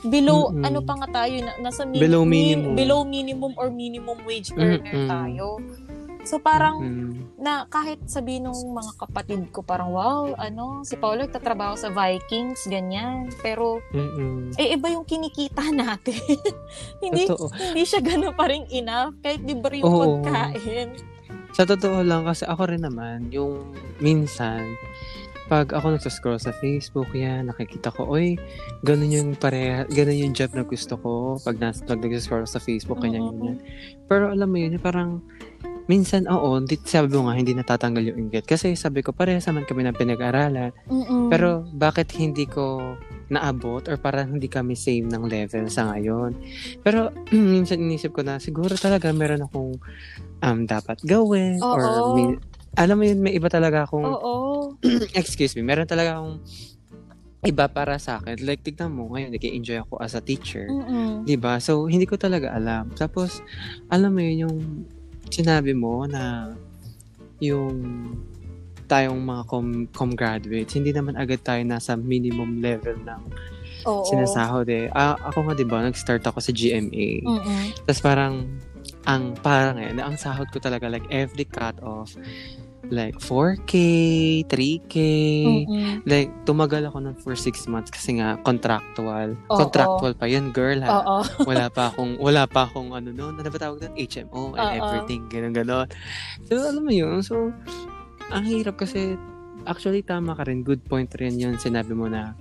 Below, 0.00 0.52
Mm-mm. 0.52 0.62
ano 0.62 0.78
pa 0.80 0.94
nga 0.96 1.08
tayo, 1.16 1.34
na, 1.40 1.52
nasa 1.60 1.82
min- 1.82 1.98
Below 1.98 2.22
min- 2.22 2.30
minimum. 2.60 2.74
below 2.74 3.00
minimum 3.02 3.52
or 3.56 3.68
minimum 3.68 4.18
wage 4.22 4.52
earner 4.52 4.84
Mm-mm. 4.84 5.08
tayo. 5.08 5.58
So 6.22 6.36
parang, 6.36 6.76
Mm. 6.78 7.10
na 7.38 7.64
kahit 7.66 8.04
sabihin 8.04 8.44
ng 8.44 8.58
mga 8.68 8.92
kapatid 8.98 9.48
ko, 9.48 9.62
parang 9.62 9.90
wow, 9.90 10.36
ano, 10.36 10.82
si 10.82 10.94
Paolo 10.94 11.24
nagtatrabaho 11.24 11.72
sa 11.74 11.88
Vikings, 11.88 12.68
ganyan. 12.68 13.32
Pero, 13.38 13.80
Mm-mm. 13.90 14.52
eh, 14.54 14.76
iba 14.76 14.86
yung 14.88 15.02
kinikita 15.02 15.64
natin. 15.72 16.20
hindi, 17.00 17.24
Totoo. 17.24 17.48
hindi 17.50 17.82
siya 17.82 17.98
ganun 17.98 18.34
pa 18.34 18.44
rin 18.46 18.68
enough. 18.68 19.16
Kahit 19.18 19.40
libre 19.40 19.80
yung 19.80 19.88
Oo. 19.88 20.20
pagkain. 20.20 20.94
Sa 21.48 21.64
totoo 21.64 22.04
lang, 22.04 22.22
kasi 22.22 22.44
ako 22.44 22.68
rin 22.68 22.82
naman, 22.82 23.32
yung 23.32 23.72
minsan, 23.98 24.68
pag 25.48 25.72
ako 25.72 25.96
nagsascroll 25.96 26.36
sa 26.36 26.52
Facebook, 26.60 27.08
yan, 27.16 27.48
nakikita 27.48 27.88
ko, 27.88 28.04
oy, 28.04 28.36
ganun 28.84 29.08
yung 29.08 29.30
pareha, 29.32 29.88
ganun 29.88 30.28
yung 30.28 30.34
job 30.36 30.52
na 30.52 30.62
gusto 30.62 31.00
ko 31.00 31.40
pag, 31.40 31.56
nas, 31.56 31.80
pag 31.80 31.98
nagsascroll 32.04 32.44
sa 32.44 32.60
Facebook, 32.60 33.00
kanya 33.00 33.24
ganyan. 33.24 33.56
Pero 34.04 34.28
alam 34.28 34.48
mo 34.52 34.60
yun, 34.60 34.76
parang, 34.76 35.24
minsan, 35.88 36.28
oo, 36.28 36.60
di, 36.60 36.76
sabi 36.84 37.08
mo 37.16 37.26
nga, 37.26 37.40
hindi 37.40 37.56
natatanggal 37.56 38.12
yung 38.12 38.28
inggit. 38.28 38.44
Kasi 38.44 38.76
sabi 38.76 39.00
ko, 39.00 39.16
parehas 39.16 39.48
naman 39.48 39.64
kami 39.64 39.88
ng 39.88 39.96
pinag-aralan. 39.96 40.70
Mm-mm. 40.84 41.32
Pero, 41.32 41.64
bakit 41.72 42.12
hindi 42.12 42.44
ko 42.44 42.94
naabot 43.32 43.84
or 43.88 43.96
parang 43.96 44.36
hindi 44.36 44.48
kami 44.48 44.76
same 44.76 45.08
ng 45.08 45.28
level 45.28 45.68
sa 45.72 45.92
ngayon. 45.92 46.36
Pero, 46.84 47.12
minsan 47.32 47.80
inisip 47.80 48.12
ko 48.12 48.20
na, 48.20 48.36
siguro 48.36 48.76
talaga 48.76 49.08
meron 49.16 49.48
akong 49.48 49.80
um, 50.44 50.58
dapat 50.68 51.00
gawin 51.04 51.56
Oo. 51.60 51.72
or 51.72 51.84
may, 52.16 52.36
alam 52.76 52.96
mo 53.00 53.04
yun, 53.04 53.20
may 53.24 53.32
iba 53.36 53.48
talaga 53.48 53.88
akong, 53.88 54.04
Oo. 54.04 54.47
excuse 55.20 55.54
me, 55.58 55.62
meron 55.62 55.88
talaga 55.88 56.18
akong 56.18 56.38
iba 57.46 57.70
para 57.70 57.96
sa 58.02 58.18
akin. 58.18 58.42
Like, 58.42 58.66
tignan 58.66 58.90
mo, 58.90 59.14
ngayon, 59.14 59.30
nag-enjoy 59.30 59.78
ako 59.86 60.02
as 60.02 60.18
a 60.18 60.22
teacher. 60.22 60.66
Mm-mm. 60.66 61.22
'Di 61.22 61.38
ba? 61.38 61.62
So, 61.62 61.86
hindi 61.86 62.04
ko 62.04 62.18
talaga 62.18 62.50
alam. 62.50 62.90
Tapos, 62.98 63.40
alam 63.88 64.10
mo 64.10 64.20
yun, 64.20 64.48
yung 64.48 64.56
sinabi 65.30 65.76
mo 65.76 66.08
na 66.08 66.54
yung 67.38 67.78
tayong 68.88 69.20
mga 69.20 69.42
com, 69.46 69.66
com 69.92 70.10
graduates, 70.16 70.74
hindi 70.74 70.90
naman 70.90 71.14
agad 71.14 71.44
tayo 71.44 71.60
nasa 71.62 71.94
minimum 71.94 72.58
level 72.58 72.96
ng 73.04 73.22
Oo. 73.86 74.02
sinasahod 74.02 74.66
eh. 74.72 74.90
Ah, 74.96 75.14
ako 75.28 75.46
nga 75.46 75.54
'di 75.54 75.66
ba, 75.68 75.84
nag-start 75.84 76.24
ako 76.26 76.42
sa 76.42 76.50
GMA. 76.50 77.22
Mm-mm. 77.22 77.62
Tapos 77.86 78.00
parang 78.02 78.48
ang 79.04 79.36
parang 79.40 79.78
eh, 79.78 79.92
ang 79.96 80.16
sahod 80.16 80.48
ko 80.52 80.58
talaga 80.58 80.88
like 80.88 81.04
every 81.08 81.44
cut 81.44 81.76
off 81.80 82.12
like 82.88 83.18
4k, 83.18 83.72
3k. 84.46 84.94
Mm-mm. 85.44 86.06
Like 86.06 86.30
tumagal 86.46 86.86
ako 86.88 87.02
nun 87.02 87.16
for 87.18 87.34
6 87.34 87.66
months 87.66 87.90
kasi 87.90 88.22
nga 88.22 88.38
contractual. 88.46 89.34
Oo. 89.50 89.58
Contractual 89.58 90.14
pa 90.14 90.30
'yun, 90.30 90.54
girl 90.54 90.80
ha 90.86 91.02
Oo. 91.02 91.16
wala 91.50 91.66
pa 91.68 91.90
akong 91.92 92.16
wala 92.18 92.44
pa 92.46 92.66
akong 92.66 92.94
ano 92.94 93.10
noon 93.12 93.34
ano 93.38 93.48
ba 93.48 93.58
tawag 93.58 93.78
doon 93.82 93.94
HMO 93.96 94.56
and 94.56 94.68
Oo. 94.68 94.76
everything 94.78 95.22
ganun 95.30 95.54
ganon 95.54 95.88
so 96.46 96.58
alam 96.58 96.82
mo 96.82 96.92
yun 96.92 97.20
so 97.24 97.52
ang 98.28 98.44
hirap 98.44 98.76
kasi 98.76 99.16
actually 99.64 100.04
tama 100.04 100.36
ka 100.36 100.44
rin 100.46 100.64
good 100.64 100.82
point 100.84 101.08
rin 101.16 101.36
yun 101.36 101.56
sinabi 101.56 101.92
mo 101.92 102.08
na 102.08 102.36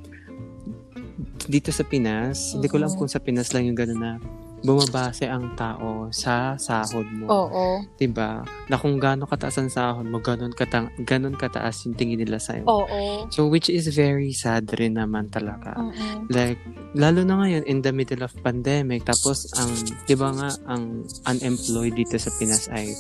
dito 1.48 1.72
sa 1.72 1.88
Pinas 1.88 2.56
hindi 2.58 2.68
ko 2.68 2.82
Oo. 2.82 2.92
kung 2.96 3.10
sa 3.10 3.24
Pinas 3.24 3.52
lang 3.56 3.68
yung 3.70 3.78
gano'n 3.78 4.00
na 4.00 4.12
bumabase 4.60 5.26
ang 5.26 5.54
tao 5.54 6.10
sa 6.10 6.58
sahod 6.58 7.06
mo. 7.08 7.26
Oo. 7.28 7.66
'Di 7.94 8.08
ba? 8.08 8.42
Na 8.66 8.76
kung 8.76 8.98
gaano 8.98 9.24
kataas 9.24 9.58
ang 9.58 9.70
sahod 9.70 10.04
mo, 10.04 10.18
ganun, 10.18 10.50
kata- 10.50 10.90
ganun 11.00 11.34
kataas 11.34 11.86
yung 11.86 11.94
tingin 11.94 12.18
nila 12.18 12.38
sa'yo. 12.38 12.66
Oo. 12.66 13.30
So, 13.30 13.46
which 13.46 13.68
is 13.68 13.86
very 13.90 14.34
sad 14.34 14.66
rin 14.74 14.96
naman 14.96 15.30
talaga. 15.30 15.78
Mm-mm. 15.78 16.26
Like, 16.28 16.58
lalo 16.94 17.22
na 17.22 17.38
ngayon, 17.38 17.64
in 17.64 17.80
the 17.80 17.92
middle 17.92 18.22
of 18.22 18.34
pandemic, 18.42 19.06
tapos 19.06 19.46
ang, 19.54 19.70
di 20.04 20.16
ba 20.16 20.34
nga, 20.34 20.50
ang 20.66 21.06
unemployed 21.26 21.94
dito 21.94 22.18
sa 22.18 22.34
Pinas 22.34 22.66
ay 22.68 22.92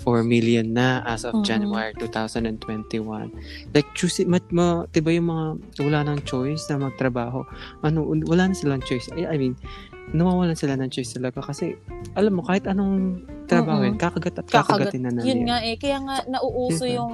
4 0.00 0.24
million 0.24 0.64
na 0.66 1.04
as 1.04 1.22
of 1.22 1.32
Mhm. 1.34 1.44
January 1.44 1.92
2021. 1.94 3.28
Like, 3.70 3.88
choose, 3.92 4.20
mat, 4.24 4.44
ma, 4.50 4.84
di 4.86 4.98
ba 4.98 5.10
yung 5.10 5.28
mga, 5.28 5.46
wala 5.78 5.98
nang 6.02 6.20
choice 6.22 6.66
na 6.66 6.80
magtrabaho, 6.80 7.44
ano, 7.80 7.98
wala 8.24 8.48
na 8.48 8.54
silang 8.54 8.80
choice. 8.80 9.12
I, 9.12 9.28
I 9.28 9.36
mean, 9.36 9.56
nawawalan 10.10 10.58
sila 10.58 10.74
ng 10.74 10.90
choice 10.90 11.14
talaga 11.14 11.44
kasi, 11.44 11.78
alam 12.14 12.34
mo, 12.34 12.42
kahit 12.42 12.66
anong 12.66 13.22
trabaho 13.46 13.82
yun, 13.82 13.94
kakagat 13.94 14.40
at 14.40 14.46
Kakagat. 14.46 14.90
kakagatin 14.90 15.02
na 15.06 15.10
nila. 15.12 15.26
Yun 15.26 15.40
nga 15.46 15.58
eh. 15.62 15.76
Kaya 15.76 15.98
nga 16.02 16.16
nauuso 16.26 16.86
Diba? 16.86 16.96
yung 17.02 17.12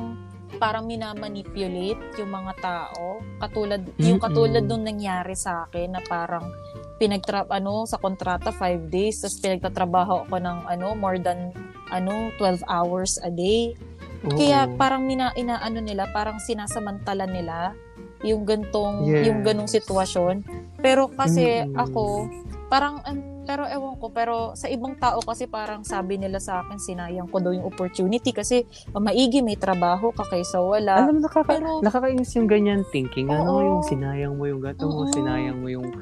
parang 0.56 0.88
minamanipulate 0.88 2.16
yung 2.16 2.32
mga 2.32 2.52
tao. 2.60 3.20
Katulad, 3.36 3.84
yung 4.00 4.16
Mm-mm. 4.16 4.24
katulad 4.24 4.64
nung 4.64 4.84
nangyari 4.84 5.36
sa 5.36 5.68
akin 5.68 5.96
na 5.96 6.00
parang 6.00 6.48
pinagtra 6.96 7.44
ano 7.52 7.84
sa 7.84 8.00
kontrata 8.00 8.48
5 8.48 8.88
days 8.88 9.20
tapos 9.20 9.36
pinagtatrabaho 9.44 10.24
ako 10.24 10.40
ng 10.40 10.58
ano 10.64 10.96
more 10.96 11.20
than 11.20 11.52
ano 11.92 12.32
12 12.40 12.64
hours 12.72 13.20
a 13.20 13.28
day 13.28 13.76
Oo. 14.24 14.32
kaya 14.32 14.64
parang 14.80 15.04
mina, 15.04 15.28
inaano 15.36 15.84
nila 15.84 16.08
parang 16.08 16.40
sinasamantala 16.40 17.28
nila 17.28 17.76
yung 18.24 18.48
gantong 18.48 19.04
Yes. 19.12 19.28
yung 19.28 19.44
ganong 19.44 19.68
sitwasyon 19.68 20.40
pero 20.80 21.12
kasi 21.12 21.68
Mm-mm. 21.68 21.76
ako 21.76 22.32
parang 22.66 22.98
an- 23.02 23.46
pero 23.46 23.62
ewan 23.62 23.94
ko 23.96 24.10
pero 24.10 24.34
sa 24.52 24.66
ibang 24.66 24.98
tao 24.98 25.22
kasi 25.22 25.46
parang 25.46 25.86
sabi 25.86 26.18
nila 26.18 26.42
sa 26.42 26.60
akin 26.60 26.76
sinayang 26.76 27.30
ko 27.30 27.38
daw 27.38 27.54
yung 27.54 27.62
opportunity 27.62 28.34
kasi 28.34 28.66
maigi 28.92 29.38
may 29.38 29.54
trabaho 29.54 30.10
ka 30.10 30.26
kaysa 30.26 30.58
wala 30.58 30.98
Alam 30.98 31.22
mo, 31.22 31.30
nakaka, 31.30 31.54
Pero- 31.54 31.78
nakakainis 31.78 32.34
yung 32.34 32.50
ganyan 32.50 32.82
thinking. 32.90 33.30
Ano, 33.30 33.50
Oo. 33.52 33.62
yung 33.62 33.80
sinayang 33.82 34.34
mo 34.34 34.44
yung 34.44 34.58
gato 34.58 34.90
mo, 34.90 35.06
sinayang 35.06 35.62
mo 35.62 35.70
yung, 35.70 35.94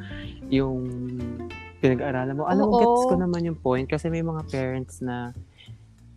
yung 0.48 0.79
pinag-aaralan 1.79 2.33
mo. 2.33 2.48
Alam 2.48 2.64
mo, 2.64 2.72
Oo. 2.72 2.81
gets 2.81 3.05
ko 3.07 3.14
naman 3.14 3.44
yung 3.44 3.59
point 3.61 3.85
kasi 3.85 4.09
may 4.09 4.24
mga 4.24 4.48
parents 4.48 5.05
na 5.05 5.37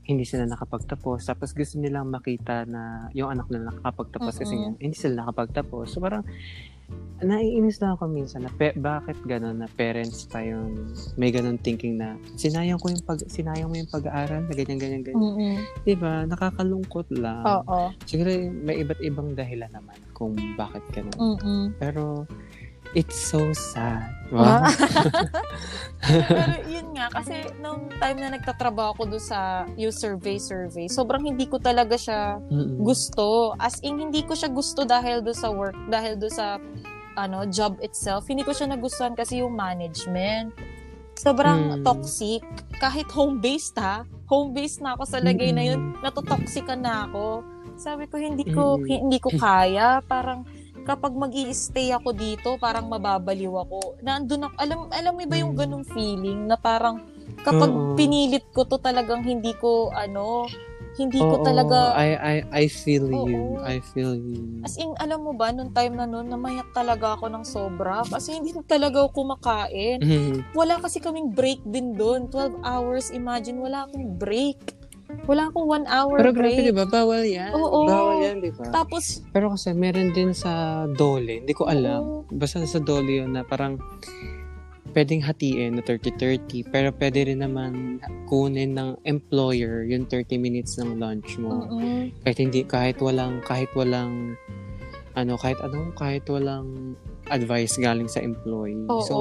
hindi 0.08 0.24
sila 0.24 0.48
nakapagtapos. 0.48 1.28
Tapos 1.28 1.52
gusto 1.52 1.76
nilang 1.76 2.08
makita 2.08 2.64
na 2.64 3.12
yung 3.12 3.28
anak 3.28 3.52
nila 3.52 3.76
nakapagtapos 3.76 4.40
kasi 4.40 4.56
Mm-mm. 4.56 4.80
nga, 4.80 4.80
hindi 4.80 4.96
sila 4.96 5.28
nakapagtapos. 5.28 5.92
So 5.92 6.00
parang, 6.00 6.24
naiinis 7.18 7.82
lang 7.82 7.98
ako 7.98 8.06
minsan 8.06 8.46
na 8.46 8.52
pe- 8.54 8.78
bakit 8.78 9.18
gano'n 9.26 9.66
na 9.66 9.68
parents 9.74 10.30
pa 10.30 10.46
yung 10.46 10.94
may 11.18 11.34
gano'n 11.34 11.58
thinking 11.58 11.98
na 11.98 12.14
sinayang 12.38 12.78
ko 12.78 12.94
yung 12.94 13.02
pag 13.02 13.26
sinayang 13.26 13.74
mo 13.74 13.76
yung 13.82 13.90
pag-aaral 13.90 14.46
na 14.46 14.54
ganyan 14.54 14.78
ganyan 14.78 15.02
ganyan. 15.02 15.18
Mm-mm. 15.18 15.56
'Di 15.82 15.98
ba? 15.98 16.30
Nakakalungkot 16.30 17.10
lang. 17.18 17.42
oo 17.42 17.90
Siguro 18.06 18.30
may 18.54 18.86
iba't 18.86 19.02
ibang 19.02 19.34
dahilan 19.34 19.74
naman 19.74 19.98
kung 20.14 20.38
bakit 20.54 20.86
ganun. 20.94 21.18
Mm-mm. 21.18 21.64
Pero, 21.82 22.30
it's 22.94 23.18
so 23.18 23.52
sad. 23.52 24.14
Ah. 24.28 24.28
Wow. 24.28 24.62
Pero 26.30 26.56
yun 26.68 26.92
nga, 26.94 27.08
kasi 27.10 27.48
nung 27.58 27.88
time 27.96 28.18
na 28.20 28.36
nagtatrabaho 28.36 28.94
ako 28.94 29.04
doon 29.08 29.24
sa 29.24 29.40
yung 29.76 29.92
survey-survey, 29.92 30.88
sobrang 30.88 31.24
hindi 31.24 31.48
ko 31.48 31.58
talaga 31.58 31.96
siya 31.96 32.38
Mm-mm. 32.44 32.84
gusto. 32.84 33.56
As 33.58 33.80
in, 33.82 33.98
hindi 33.98 34.22
ko 34.22 34.36
siya 34.36 34.52
gusto 34.52 34.84
dahil 34.84 35.24
doon 35.24 35.38
sa 35.38 35.50
work, 35.50 35.78
dahil 35.88 36.20
doon 36.20 36.34
sa 36.34 36.60
ano, 37.16 37.50
job 37.50 37.82
itself. 37.82 38.30
Hindi 38.30 38.46
ko 38.46 38.54
siya 38.54 38.70
nagustuhan 38.70 39.18
kasi 39.18 39.42
yung 39.42 39.58
management. 39.58 40.54
Sobrang 41.18 41.82
Hmm. 41.82 41.84
toxic. 41.84 42.46
Kahit 42.78 43.10
home-based 43.10 43.74
ha, 43.82 44.06
home-based 44.30 44.86
na 44.86 44.94
ako 44.94 45.04
sa 45.08 45.18
lagay 45.18 45.50
na 45.50 45.66
yun, 45.66 45.98
natotoxican 46.04 46.84
na 46.84 47.10
ako. 47.10 47.42
Sabi 47.74 48.06
ko, 48.06 48.22
hindi 48.22 48.46
ko, 48.46 48.78
Mm-mm. 48.78 49.08
hindi 49.08 49.18
ko 49.18 49.34
kaya. 49.34 49.98
Parang, 50.06 50.46
kapag 50.88 51.12
mag 51.20 51.36
stay 51.52 51.92
ako 51.92 52.16
dito, 52.16 52.56
parang 52.56 52.88
mababaliw 52.88 53.52
ako. 53.68 54.00
Nandun 54.00 54.48
ako, 54.48 54.56
alam, 54.56 54.80
alam 54.88 55.12
mo 55.12 55.24
ba 55.28 55.36
yung 55.36 55.52
Mm. 55.54 55.60
ganung 55.60 55.86
feeling 55.86 56.48
na 56.48 56.56
parang 56.56 57.04
kapag 57.44 57.68
Oo. 57.68 58.00
pinilit 58.00 58.48
ko 58.56 58.64
to 58.64 58.80
talagang 58.80 59.20
hindi 59.28 59.52
ko, 59.60 59.92
ano, 59.92 60.48
hindi 60.98 61.22
ko 61.22 61.38
Oo, 61.38 61.46
talaga, 61.46 61.94
I, 61.94 62.10
I, 62.18 62.36
I 62.50 62.66
feel 62.72 63.06
you. 63.06 63.60
Oo. 63.60 63.62
I 63.62 63.78
feel 63.94 64.18
you. 64.18 64.64
as 64.66 64.80
in, 64.82 64.96
alam 64.98 65.22
mo 65.22 65.36
ba, 65.36 65.54
nung 65.54 65.70
time 65.70 65.94
na 65.94 66.10
nun, 66.10 66.26
namayak 66.26 66.74
talaga 66.74 67.20
ako 67.20 67.30
ng 67.30 67.46
sobra. 67.46 68.02
Kasi 68.08 68.40
hindi 68.40 68.56
na 68.56 68.66
talaga 68.66 69.06
ako 69.06 69.14
kumakain. 69.14 70.02
Mhm. 70.02 70.58
Wala 70.58 70.82
kasi 70.82 70.98
kaming 70.98 71.36
break 71.36 71.62
din 71.68 71.94
doon. 71.94 72.32
12 72.34 72.58
hours, 72.66 73.14
imagine, 73.14 73.62
wala 73.62 73.86
akong 73.86 74.18
break. 74.18 74.58
Wala 75.24 75.48
akong 75.48 75.68
one 75.70 75.86
hour 75.88 76.16
Pero 76.16 76.32
grabe, 76.32 76.52
break. 76.54 76.68
di 76.68 76.74
ba? 76.74 76.86
Bawal 76.86 77.24
yan. 77.24 77.52
Oo. 77.52 77.84
Bawal 77.84 78.16
yan, 78.22 78.38
di 78.40 78.52
ba? 78.52 78.68
Tapos, 78.70 79.24
Pero 79.30 79.50
kasi 79.50 79.72
meron 79.72 80.12
din 80.12 80.32
sa 80.32 80.52
Dole. 80.90 81.42
Hindi 81.42 81.54
ko 81.54 81.64
alam. 81.66 82.02
oo, 82.02 82.16
Basta 82.30 82.64
sa 82.64 82.78
Dole 82.78 83.22
yun 83.22 83.32
na 83.32 83.42
parang 83.42 83.80
pwedeng 84.90 85.22
hatiin 85.22 85.76
na 85.76 85.82
30-30. 85.82 86.68
Pero 86.68 86.90
pwede 86.92 87.24
rin 87.26 87.40
naman 87.40 88.00
kunin 88.26 88.74
ng 88.74 89.00
employer 89.04 89.86
yung 89.86 90.04
30 90.06 90.36
minutes 90.38 90.76
ng 90.76 90.98
lunch 90.98 91.38
mo. 91.38 91.64
mm-mm. 91.66 92.12
kahit 92.22 92.38
hindi 92.38 92.64
kahit 92.64 92.98
walang 92.98 93.40
kahit 93.42 93.70
walang 93.74 94.36
ano 95.14 95.34
kahit 95.36 95.58
ano 95.60 95.92
kahit 95.94 96.26
walang 96.26 96.94
advice 97.28 97.76
galing 97.76 98.06
sa 98.06 98.20
employee 98.20 98.86
Oo. 98.86 99.02
so 99.02 99.16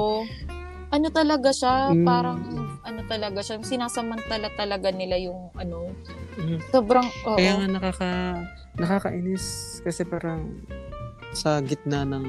ano 0.97 1.09
talaga 1.13 1.53
siya, 1.53 1.93
Mm. 1.93 2.03
parang 2.03 2.41
ano 2.81 3.01
talaga 3.05 3.45
siya, 3.45 3.61
sinasamantala 3.61 4.49
talaga 4.57 4.89
nila 4.89 5.21
yung 5.21 5.53
ano, 5.53 5.93
mm, 6.41 6.73
sobrang, 6.73 7.05
oo. 7.27 7.37
kaya 7.37 7.53
nga 7.55 7.67
nakaka 7.69 8.11
nakakainis 8.77 9.45
kasi 9.81 10.05
parang 10.05 10.57
sa 11.33 11.61
gitna 11.61 12.05
ng 12.05 12.27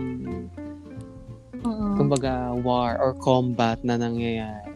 Mm-mm. 1.58 1.96
kumbaga 1.96 2.52
war 2.56 2.96
or 2.98 3.12
combat 3.18 3.80
na 3.84 3.96
nangyayari 3.96 4.72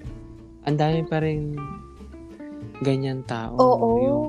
ang 0.64 0.76
dami 0.76 1.04
pa 1.04 1.20
rin 1.20 1.56
ganyan 2.80 3.24
tao 3.24 3.56
Oo. 3.56 3.88
yung 3.98 4.26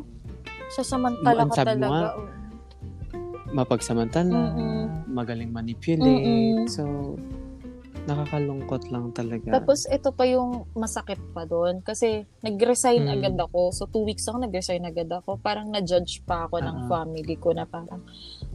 Sasamantala 0.70 1.44
ka 1.44 1.50
mo 1.50 1.54
talaga. 1.54 2.14
oo. 2.14 2.22
mapagsamantala 3.52 4.32
Mm-mm. 4.54 5.10
magaling 5.10 5.50
manipulate 5.50 6.06
Mm-mm. 6.06 6.64
so 6.66 7.16
nakakalungkot 8.02 8.90
lang 8.90 9.14
talaga 9.14 9.54
Tapos 9.54 9.86
ito 9.86 10.10
pa 10.10 10.26
yung 10.26 10.66
masakit 10.74 11.20
pa 11.30 11.46
doon 11.46 11.80
kasi 11.80 12.26
nag-resign 12.42 13.06
Mm. 13.06 13.14
agad 13.14 13.36
ako. 13.38 13.70
So 13.70 13.86
two 13.86 14.02
weeks 14.02 14.26
lang 14.26 14.42
nag-resign 14.42 14.82
agad 14.82 15.06
ako. 15.06 15.38
Parang 15.38 15.70
na-judge 15.70 16.26
pa 16.26 16.50
ako 16.50 16.58
ng 16.58 16.78
Ah. 16.82 16.86
family 16.90 17.36
ko 17.38 17.54
na 17.54 17.62
parang 17.62 18.02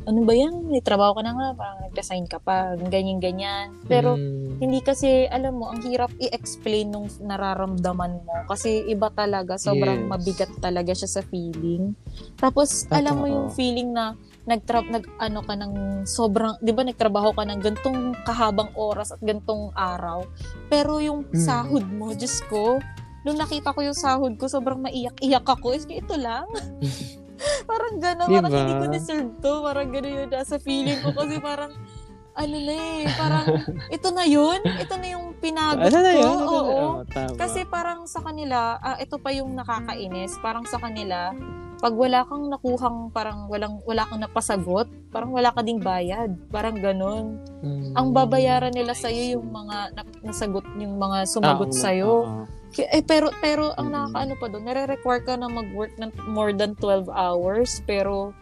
ano 0.07 0.23
ba 0.23 0.31
yan? 0.31 0.71
May 0.71 0.79
trabaho 0.79 1.19
ka 1.19 1.21
na 1.23 1.35
nga, 1.35 1.47
parang 1.51 1.79
nag-resign 1.83 2.25
ka 2.25 2.39
pa, 2.39 2.79
ganyan-ganyan. 2.79 3.75
Pero 3.91 4.15
Mm. 4.15 4.63
hindi 4.63 4.79
kasi, 4.79 5.27
alam 5.27 5.59
mo, 5.59 5.67
ang 5.67 5.83
hirap 5.83 6.15
i-explain 6.15 6.87
nung 6.87 7.11
nararamdaman 7.19 8.23
mo. 8.23 8.35
Kasi 8.47 8.87
iba 8.87 9.11
talaga, 9.11 9.59
sobrang 9.59 10.07
Yes. 10.07 10.09
mabigat 10.09 10.51
talaga 10.63 10.95
siya 10.95 11.11
sa 11.11 11.21
feeling. 11.21 11.91
Tapos, 12.39 12.87
alam 12.87 13.19
mo 13.19 13.27
Totoo. 13.27 13.35
yung 13.35 13.49
feeling 13.51 13.91
na 13.91 14.15
nagtra 14.47 14.79
nag 14.81 15.03
ano 15.17 15.43
ka 15.43 15.53
ng 15.53 15.73
sobrang 16.03 16.55
'di 16.57 16.71
ba 16.71 16.81
nagtrabaho 16.81 17.35
ka 17.35 17.43
ng 17.43 17.59
gantong 17.59 17.99
kahabang 18.23 18.71
oras 18.73 19.11
at 19.11 19.19
gantong 19.19 19.69
araw? 19.73 20.23
Pero 20.65 20.97
yung 20.97 21.27
Mm. 21.27 21.35
sahod 21.37 21.85
mo 21.85 22.11
Diyos 22.11 22.39
ko 22.45 22.79
nung 23.21 23.35
nakita 23.35 23.69
ko 23.69 23.83
yung 23.83 23.93
sahod 23.93 24.33
ko 24.33 24.47
sobrang 24.47 24.79
maiyak-iyak 24.79 25.43
ako. 25.43 25.75
Is 25.75 25.83
ito 25.85 26.15
lang? 26.15 26.47
Parang 27.69 27.99
gano'n 27.99 28.25
parang 28.25 28.49
Diba? 28.49 28.57
hindi 28.57 28.73
ko 28.73 28.85
deserve 28.89 29.31
to. 29.37 29.61
Parang 29.61 29.87
gano'n 29.87 30.13
yung 30.17 30.31
nasa 30.31 30.57
feeling 30.57 30.97
ko 30.97 31.13
kasi 31.13 31.37
parang 31.37 31.69
ano 32.33 32.55
na 32.55 32.73
eh 32.73 33.05
parang 33.13 33.45
ito 33.93 34.09
na 34.09 34.23
yun? 34.23 34.57
Ito 34.63 34.93
na 34.95 35.07
yung 35.11 35.25
pinagod 35.35 35.83
Ano 35.83 35.97
na 35.99 36.11
ko? 36.11 36.17
yun? 36.17 36.25
Ano 36.25 36.39
na- 36.39 36.47
oo. 36.47 36.61
Oo, 36.63 37.05
tama. 37.05 37.35
kasi 37.35 37.59
parang 37.67 37.99
sa 38.05 38.21
kanila, 38.21 38.57
ah, 38.79 38.97
ito 38.97 39.17
pa 39.17 39.29
yung 39.31 39.53
nakakainis, 39.53 40.33
parang 40.39 40.63
sa 40.63 40.77
kanila, 40.77 41.33
pag 41.77 41.93
wala 41.93 42.25
kang 42.25 42.49
nakuhang, 42.49 43.13
parang 43.13 43.45
walang, 43.45 43.77
wala 43.85 44.03
kang 44.03 44.19
napasagot, 44.19 44.89
parang 45.09 45.29
wala 45.29 45.53
ka 45.53 45.61
ding 45.61 45.77
bayad. 45.77 46.33
Parang 46.49 46.73
ganun. 46.75 47.37
Mm. 47.61 47.93
Ang 47.93 48.07
babayaran 48.11 48.73
nila 48.73 48.97
sa'yo 48.97 49.37
yung 49.37 49.47
mga 49.47 49.93
na- 49.93 50.17
nasagot, 50.23 50.65
yung 50.75 50.97
mga 50.97 51.29
sumagot 51.29 51.69
Ah, 51.77 51.93
oo. 52.01 52.43
Ki- 52.67 52.89
Eh, 52.89 53.01
pero, 53.01 53.29
pero 53.39 53.71
ang 53.73 53.87
Mm. 53.87 53.93
nakakaano 53.93 54.33
pa 54.35 54.45
doon, 54.47 54.63
nare-require 54.65 55.23
ka 55.23 55.33
na 55.33 55.47
mag-work 55.47 55.93
ng 55.95 56.11
more 56.27 56.51
than 56.51 56.73
12 56.75 57.07
hours, 57.07 57.79
pero 57.83 58.33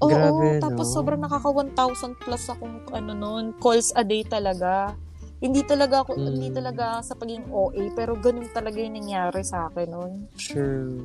Oo, 0.00 0.08
Grabe, 0.08 0.58
tapos 0.58 0.90
no? 0.90 0.94
sobrang 0.96 1.20
nakaka 1.20 1.52
1,000 1.52 2.16
plus 2.16 2.48
akong 2.48 2.80
ano 2.90 3.12
noon, 3.12 3.52
calls 3.54 3.92
a 3.92 4.00
day 4.00 4.24
talaga. 4.24 4.96
Hindi 5.38 5.60
talaga 5.62 6.02
ako, 6.02 6.16
Mm. 6.16 6.24
hindi 6.26 6.48
talaga 6.50 7.00
sa 7.00 7.12
pagiging 7.14 7.48
OA, 7.48 7.92
pero 7.92 8.16
ganun 8.16 8.48
talaga 8.50 8.76
yung 8.76 8.96
nangyari 8.96 9.40
sa 9.40 9.68
akin 9.68 9.88
noon. 9.88 10.12
Sure. 10.34 11.00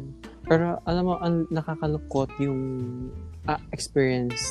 Pero 0.46 0.80
alam 0.86 1.04
mo, 1.06 1.16
ang 1.20 1.50
nakakalungkot 1.50 2.30
yung 2.42 2.62
ah, 3.50 3.62
experience 3.74 4.42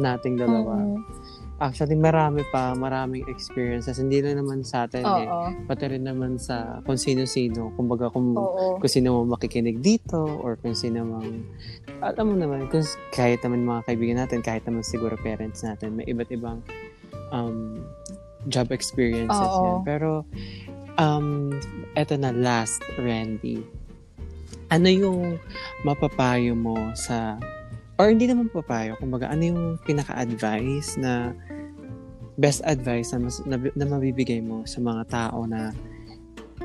nating 0.00 0.40
dalawa. 0.40 0.80
Mm. 0.80 1.00
Actually, 1.62 1.94
marami 1.94 2.42
pa, 2.50 2.74
maraming 2.74 3.22
experiences. 3.30 4.02
Hindi 4.02 4.18
lang 4.18 4.42
naman 4.42 4.66
sa 4.66 4.90
atin 4.90 5.06
eh. 5.06 5.28
Oo. 5.30 5.46
Pati 5.70 5.94
rin 5.94 6.02
naman 6.02 6.34
sa 6.34 6.82
kung 6.82 6.98
sino-sino. 6.98 7.70
Kumbaga, 7.78 8.10
kung, 8.10 8.34
Oo. 8.34 8.82
kung 8.82 8.90
sino 8.90 9.22
mo 9.22 9.38
makikinig 9.38 9.78
dito 9.78 10.18
or 10.42 10.58
kung 10.58 10.74
sino 10.74 11.06
mang, 11.06 11.46
alam 12.02 12.24
mo 12.26 12.34
naman, 12.34 12.66
kung 12.66 12.82
kahit 13.14 13.46
naman 13.46 13.62
mga 13.62 13.86
kaibigan 13.86 14.18
natin, 14.18 14.42
kahit 14.42 14.66
naman 14.66 14.82
siguro 14.82 15.14
parents 15.22 15.62
natin, 15.62 15.94
may 15.94 16.06
iba't 16.10 16.34
ibang 16.34 16.58
um, 17.30 17.78
job 18.50 18.74
experiences 18.74 19.30
Oo. 19.30 19.62
yan. 19.62 19.76
Pero, 19.86 20.26
um, 20.98 21.54
eto 21.94 22.18
na, 22.18 22.34
last, 22.34 22.82
Randy. 22.98 23.62
Ano 24.72 24.88
yung 24.88 25.36
mapapayo 25.84 26.56
mo 26.56 26.96
sa, 26.96 27.36
or 28.00 28.08
hindi 28.08 28.24
naman 28.24 28.48
papayo, 28.48 28.96
kumbaga, 28.96 29.28
ano 29.28 29.42
yung 29.44 29.62
pinaka-advice 29.84 30.96
na 30.96 31.36
best 32.40 32.64
advice 32.64 33.12
na, 33.12 33.18
mas, 33.20 33.36
na, 33.44 33.60
na 33.60 33.84
mabibigay 33.84 34.40
mo 34.40 34.64
sa 34.64 34.80
mga 34.80 35.02
tao 35.12 35.44
na 35.44 35.76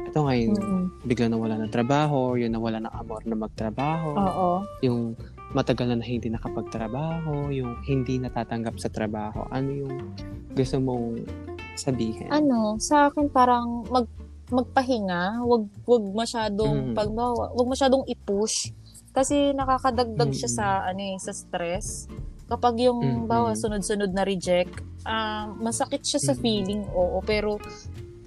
ito 0.08 0.24
ngayon, 0.24 0.56
Mm-mm. 0.56 0.84
bigla 1.04 1.28
nawala 1.28 1.60
ng 1.60 1.74
trabaho, 1.74 2.32
or 2.32 2.36
yun 2.40 2.56
nawala 2.56 2.80
ng 2.80 2.94
amor 2.96 3.28
na 3.28 3.36
magtrabaho, 3.36 4.16
Oo. 4.16 4.50
yung 4.80 5.20
matagal 5.52 5.92
na, 5.92 6.00
na 6.00 6.08
hindi 6.08 6.32
nakapagtrabaho, 6.32 7.52
yung 7.52 7.76
hindi 7.84 8.24
natatanggap 8.24 8.80
sa 8.80 8.88
trabaho. 8.88 9.44
Ano 9.52 9.70
yung 9.84 9.96
gusto 10.56 10.80
mong 10.80 11.28
sabihin? 11.76 12.32
Ano, 12.32 12.80
sa 12.80 13.12
akin 13.12 13.28
parang 13.28 13.84
mag 13.92 14.08
magpahinga, 14.50 15.44
wag 15.44 15.64
wag 15.84 16.04
masyadong 16.16 16.92
Mm. 16.92 16.96
pagbawa, 16.96 17.52
wag 17.52 17.68
masyadong 17.68 18.04
i-push 18.08 18.72
kasi 19.12 19.52
nakakadagdag 19.52 20.32
siya 20.32 20.50
Mm. 20.50 20.56
sa 20.56 20.66
ano 20.86 21.02
eh, 21.04 21.18
sa 21.18 21.34
stress. 21.34 22.08
Kapag 22.48 22.80
yung 22.80 23.00
Mm-mm. 23.04 23.28
bawa 23.28 23.52
sunod-sunod 23.54 24.08
na 24.10 24.24
reject, 24.24 24.72
ah, 25.04 25.52
masakit 25.54 26.00
siya 26.02 26.22
sa 26.22 26.34
Mm. 26.34 26.40
feeling, 26.40 26.84
oo, 26.88 27.20
pero 27.20 27.60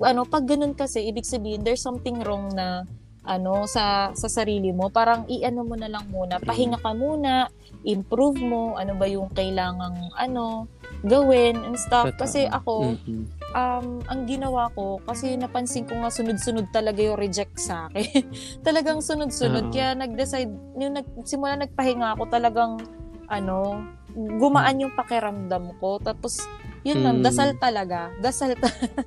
ano, 0.01 0.25
pag 0.25 0.45
ganun 0.45 0.73
kasi 0.73 1.05
ibig 1.05 1.25
sabihin 1.25 1.61
there's 1.61 1.81
something 1.81 2.21
wrong 2.21 2.53
na 2.53 2.85
ano 3.21 3.65
sa 3.65 4.13
sa 4.13 4.29
sarili 4.29 4.73
mo, 4.73 4.89
parang 4.89 5.25
i-ano 5.27 5.61
mo 5.61 5.77
na 5.77 5.89
lang 5.89 6.09
muna, 6.09 6.37
pahinga 6.39 6.77
ka 6.77 6.93
muna, 6.93 7.49
improve 7.85 8.41
mo, 8.41 8.77
ano 8.77 8.97
ba 8.97 9.05
yung 9.05 9.29
kailangang 9.31 10.09
ano 10.15 10.69
gawin 11.01 11.57
and 11.65 11.77
stuff. 11.77 12.13
Kasi 12.13 12.45
ako, 12.45 12.93
Mm-mm. 12.93 13.25
Um, 13.53 13.99
ang 14.05 14.21
ginawa 14.25 14.71
ko, 14.73 14.99
kasi 15.03 15.35
napansin 15.35 15.85
ko 15.85 15.95
nga 15.97 16.11
sunod-sunod 16.11 16.71
talaga 16.71 17.01
yung 17.01 17.19
reject 17.19 17.57
sa 17.57 17.87
akin. 17.87 18.27
talagang 18.67 19.01
sunod-sunod. 19.01 19.69
Oo. 19.69 19.73
Kaya 19.73 19.95
nag-decide, 19.95 20.51
yung 20.77 20.95
nag, 20.95 21.07
simula 21.25 21.57
nagpahinga 21.57 22.15
ako, 22.15 22.29
talagang, 22.29 22.79
ano, 23.27 23.83
gumaan 24.15 24.83
yung 24.83 24.95
pakiramdam 24.95 25.79
ko. 25.79 25.99
Tapos, 25.99 26.43
yun 26.83 27.05
lang, 27.05 27.21
Mm. 27.21 27.25
dasal 27.25 27.51
talaga. 27.57 28.11
Dasal 28.19 28.57
talaga. 28.57 29.05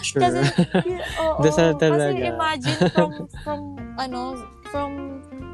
Sure. 0.00 0.16
kasi, 0.24 0.40
oo, 1.22 1.44
Dasal 1.44 1.76
Kasi 1.76 1.84
talaga. 1.84 2.24
imagine 2.24 2.78
from, 2.88 3.10
from, 3.44 3.60
ano, 3.94 4.20
from 4.72 4.90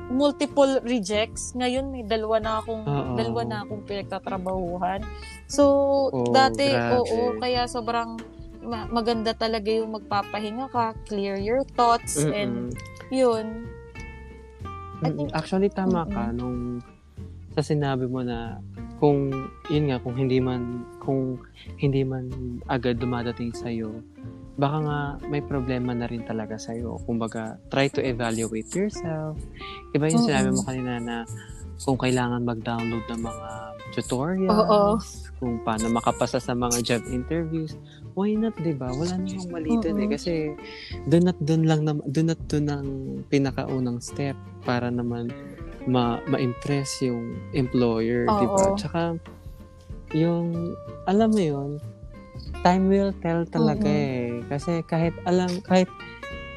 multiple 0.06 0.78
rejects. 0.86 1.50
Ngayon, 1.58 1.90
may 1.90 2.06
dalawa 2.06 2.38
na 2.38 2.52
akong, 2.62 2.86
Oo. 2.86 3.18
dalawa 3.18 3.40
na 3.42 3.56
akong 3.66 3.82
pinagtatrabahuhan. 3.82 5.02
So, 5.46 5.64
Oh, 6.10 6.30
dati, 6.30 6.66
grabe. 6.66 6.98
oo, 6.98 7.38
kaya 7.38 7.66
sobrang 7.66 8.18
ma- 8.62 8.90
maganda 8.90 9.30
talaga 9.30 9.70
yung 9.70 9.94
magpapahinga 9.94 10.66
ka, 10.68 10.94
clear 11.06 11.38
your 11.38 11.62
thoughts, 11.78 12.18
and 12.18 12.74
Mm-mm. 12.74 13.14
yun. 13.14 13.46
I 15.00 15.06
Mm-mm. 15.06 15.16
think- 15.16 15.32
Actually, 15.32 15.70
tama 15.70 16.02
ka 16.06 16.34
nung 16.34 16.82
sa 17.54 17.62
sinabi 17.62 18.04
mo 18.04 18.20
na 18.20 18.58
kung 18.98 19.28
yun 19.68 19.88
nga 19.88 20.00
kung 20.00 20.12
hindi 20.12 20.40
man 20.40 20.84
kung 21.00 21.40
hindi 21.76 22.00
man 22.00 22.28
agad 22.66 22.96
dumadating 22.96 23.52
sa 23.52 23.68
baka 24.56 24.76
nga 24.80 24.98
may 25.28 25.44
problema 25.44 25.92
na 25.92 26.08
rin 26.08 26.24
talaga 26.24 26.56
sa 26.56 26.72
iyo. 26.72 26.96
Kumbaga, 27.04 27.60
try 27.68 27.92
to 27.92 28.00
evaluate 28.00 28.72
yourself. 28.72 29.36
Iba 29.92 30.08
yung 30.08 30.24
sinabi 30.24 30.48
mo 30.48 30.64
Mm-mm. 30.64 30.68
kanina 30.68 30.92
na 30.96 31.16
kung 31.76 32.00
kailangan 32.00 32.40
mag-download 32.40 33.04
ng 33.04 33.20
mga 33.20 33.48
tutorials, 33.94 34.56
Oo. 34.66 34.98
kung 35.38 35.60
paano 35.62 35.92
makapasa 35.92 36.40
sa 36.40 36.56
mga 36.56 36.76
job 36.82 37.02
interviews, 37.12 37.76
why 38.16 38.32
not, 38.32 38.56
'di 38.58 38.74
ba? 38.74 38.90
Wala 38.90 39.20
namang 39.20 39.50
mali 39.52 39.76
dun 39.78 40.00
eh 40.00 40.08
kasi 40.08 40.56
doon 41.06 41.30
at 41.30 41.38
doon 41.38 41.62
lang 41.68 41.80
nam 41.84 41.98
doon 42.08 42.32
at 42.32 42.40
doon 42.48 42.66
ang 42.66 42.88
pinakaunang 43.28 44.00
step 44.00 44.34
para 44.64 44.88
naman 44.88 45.30
ma 45.86 46.18
ma-impress 46.26 47.04
yung 47.04 47.36
employer, 47.52 48.26
'di 48.26 48.46
ba? 48.50 48.64
Tsaka 48.74 49.00
yung 50.14 50.74
alam 51.06 51.30
mo 51.30 51.42
yun, 51.42 51.70
time 52.62 52.90
will 52.90 53.14
tell 53.22 53.46
talaga 53.46 53.86
Mhm. 53.86 54.02
eh. 54.02 54.26
Kasi 54.50 54.82
kahit 54.86 55.14
alam 55.26 55.62
kahit 55.62 55.86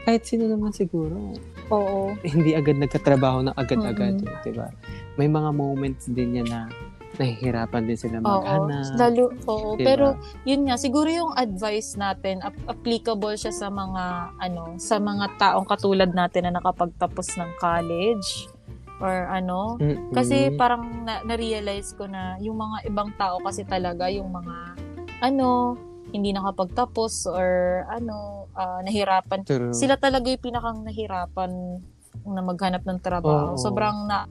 kahit 0.08 0.26
sino 0.26 0.50
naman 0.50 0.74
siguro, 0.74 1.38
Oo. 1.70 2.18
hindi 2.26 2.58
agad 2.58 2.82
nagkatrabaho 2.82 3.46
ng 3.46 3.54
agad-agad, 3.54 4.18
'di 4.42 4.52
ba? 4.58 4.74
May 5.20 5.30
mga 5.30 5.52
moments 5.54 6.10
din 6.10 6.42
yan 6.42 6.50
na 6.50 6.66
nahihirapan 7.20 7.84
din 7.84 8.00
sila 8.00 8.18
Oo. 8.24 8.42
maghanap. 8.42 8.96
Lalo, 8.96 9.24
oo. 9.46 9.76
Diba? 9.76 9.86
Pero, 9.86 10.06
yun 10.48 10.66
nga, 10.66 10.80
siguro 10.80 11.12
yung 11.12 11.36
advice 11.36 12.00
natin, 12.00 12.40
ap- 12.40 12.66
applicable 12.66 13.36
siya 13.36 13.52
sa 13.52 13.68
mga, 13.68 14.34
ano, 14.40 14.80
sa 14.80 14.98
mga 14.98 15.36
taong 15.36 15.68
katulad 15.68 16.10
natin 16.16 16.48
na 16.48 16.58
nakapagtapos 16.58 17.36
ng 17.36 17.52
college 17.60 18.48
or 19.04 19.28
ano. 19.28 19.76
Mm-mm. 19.80 20.16
Kasi 20.16 20.56
parang 20.56 21.04
na- 21.04 21.24
na-realize 21.28 21.96
ko 22.00 22.08
na 22.08 22.40
yung 22.40 22.56
mga 22.56 22.88
ibang 22.88 23.12
tao 23.20 23.44
kasi 23.44 23.68
talaga, 23.68 24.08
yung 24.08 24.32
mga, 24.32 24.56
ano, 25.20 25.76
hindi 26.10 26.34
nakapagtapos 26.34 27.30
or 27.30 27.84
ano, 27.86 28.48
ah, 28.58 28.82
nahirapan. 28.82 29.46
True. 29.46 29.76
Sila 29.76 30.00
talaga 30.00 30.32
yung 30.32 30.42
pinakang 30.42 30.82
nahirapan 30.82 31.52
na 32.26 32.42
maghanap 32.42 32.84
ng 32.84 33.00
trabaho. 33.02 33.54
Oo. 33.56 33.62
Sobrang 33.62 34.10
na, 34.10 34.26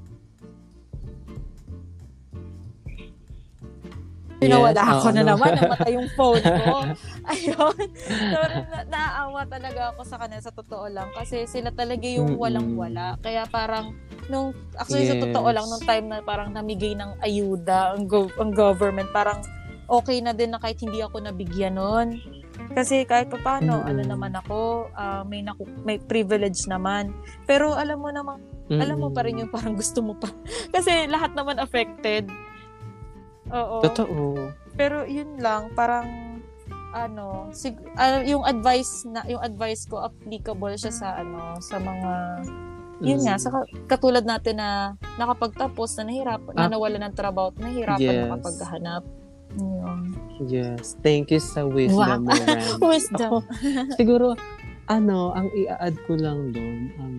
Yes, 4.38 4.46
Pinawala 4.46 4.81
ako 4.81 5.03
oo, 5.03 5.14
na 5.14 5.22
no. 5.22 5.29
naman. 5.35 5.51
Namatay 5.53 5.92
yung 5.92 6.11
phone 6.14 6.38
ko. 6.38 6.74
Ayun. 7.35 7.79
So, 8.07 8.38
na- 8.38 8.87
naaawa 8.87 9.42
talaga 9.44 9.90
ako 9.90 10.01
sa 10.07 10.16
kanila 10.16 10.38
sa 10.38 10.55
totoo 10.55 10.87
lang. 10.87 11.11
Kasi 11.11 11.42
sila 11.44 11.74
talaga 11.74 12.07
yung 12.07 12.38
walang-wala. 12.38 13.18
Kaya 13.18 13.51
parang, 13.51 13.98
nung, 14.27 14.55
actually 14.79 15.07
sa 15.07 15.18
Yes. 15.18 15.27
totoo 15.27 15.48
lang, 15.51 15.66
nung 15.66 15.83
time 15.83 16.07
na 16.07 16.22
parang 16.22 16.55
namigay 16.55 16.94
ng 16.94 17.18
ayuda 17.18 17.98
ang, 17.98 18.07
gov- 18.07 18.38
ang 18.38 18.55
government, 18.55 19.11
parang 19.11 19.42
okay 19.90 20.22
na 20.22 20.31
din 20.31 20.55
na 20.55 20.62
kahit 20.62 20.79
hindi 20.79 21.03
ako 21.03 21.18
nabigyan 21.18 21.74
nun. 21.74 22.22
Kasi 22.70 23.03
kahit 23.03 23.27
pa 23.29 23.38
paano, 23.38 23.83
Mm-mm. 23.83 23.90
ano 23.90 24.03
naman 24.05 24.33
ako, 24.37 24.59
ah, 24.92 25.22
may, 25.22 25.42
naku- 25.42 25.66
may 25.83 25.98
privilege 25.98 26.62
naman. 26.66 27.11
Pero 27.42 27.74
alam 27.74 27.98
mo 27.98 28.14
naman, 28.14 28.38
alam 28.68 29.01
mo 29.01 29.09
pa 29.09 29.24
rin 29.24 29.40
yung 29.40 29.48
parang 29.48 29.74
gusto 29.74 29.98
mo 29.98 30.14
pa. 30.14 30.31
Kasi 30.74 31.09
lahat 31.09 31.33
naman 31.33 31.59
affected. 31.59 32.29
Oo. 33.50 33.76
Totoo. 33.80 34.52
Pero 34.74 35.04
yun 35.04 35.37
lang, 35.37 35.72
parang 35.72 36.06
ano, 36.88 37.52
sig- 37.52 37.78
ah, 37.94 38.22
yung 38.22 38.42
advice 38.42 39.04
na 39.04 39.20
yung 39.24 39.40
advice 39.40 39.84
ko 39.84 40.00
applicable 40.02 40.72
siya 40.74 40.88
sa 40.90 41.08
ano, 41.16 41.56
sa 41.58 41.76
mga 41.76 42.12
yun 42.98 43.20
Mm. 43.20 43.24
nga, 43.24 43.34
sa 43.37 43.48
ka- 43.48 43.68
katulad 43.87 44.24
natin 44.24 44.58
na 44.58 44.70
nakapagtapos 45.14 45.94
na 45.98 46.11
nahirapan, 46.11 46.52
na 46.52 46.66
Ah. 46.66 46.70
nawala 46.70 46.96
ng 46.98 47.14
trabaho, 47.14 47.54
nahirapan 47.54 48.02
Yes. 48.02 48.26
makapaghanap. 48.26 49.02
Yun. 49.54 50.00
Yes. 50.42 50.98
Thank 50.98 51.30
you 51.30 51.38
sa 51.38 51.62
wisdom 51.62 52.24
mo, 52.24 52.32
Ram. 52.32 52.78
Wisdom. 52.90 53.38
Ako, 53.38 53.48
siguro, 53.94 54.26
ano, 54.87 55.30
ang 55.30 55.46
i-add 55.52 55.94
ko 56.04 56.16
lang 56.16 56.50
doon, 56.50 56.78
um, 56.96 57.16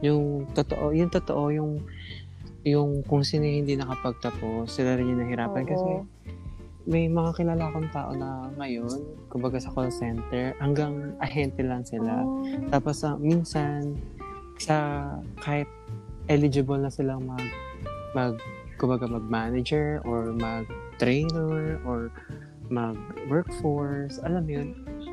yung 0.00 0.22
totoo, 0.50 0.90
yung 0.90 1.08
totoo, 1.08 1.50
yung 1.50 1.70
yung 2.74 3.02
kung 3.04 3.24
sino 3.24 3.48
hindi 3.48 3.74
nakapagtapos, 3.74 4.68
sila 4.68 4.96
rin 4.96 5.10
yung 5.12 5.20
nahirapan. 5.24 5.64
Oo. 5.64 5.70
Kasi 5.70 5.90
may 6.88 7.04
mga 7.04 7.36
kilala 7.36 7.68
akong 7.68 7.90
tao 7.92 8.10
na 8.16 8.48
ngayon, 8.56 8.96
kumbaga 9.28 9.60
sa 9.60 9.68
call 9.76 9.92
center, 9.92 10.56
hanggang 10.56 11.12
ahente 11.20 11.60
lang 11.60 11.84
sila. 11.84 12.24
Oh. 12.24 12.44
Tapos 12.72 13.04
ah, 13.04 13.20
minsan 13.20 13.92
sa 14.56 14.76
kahit 15.44 15.68
eligible 16.32 16.80
na 16.80 16.88
silang 16.88 17.28
mag 17.28 17.44
mag 18.16 18.40
kumbaga 18.80 19.04
mag-manager 19.04 20.00
or 20.06 20.32
mag-trainer 20.32 21.76
or 21.84 22.08
mag-workforce, 22.70 24.20
alam 24.22 24.44
mo 24.44 24.50
yun, 24.60 24.68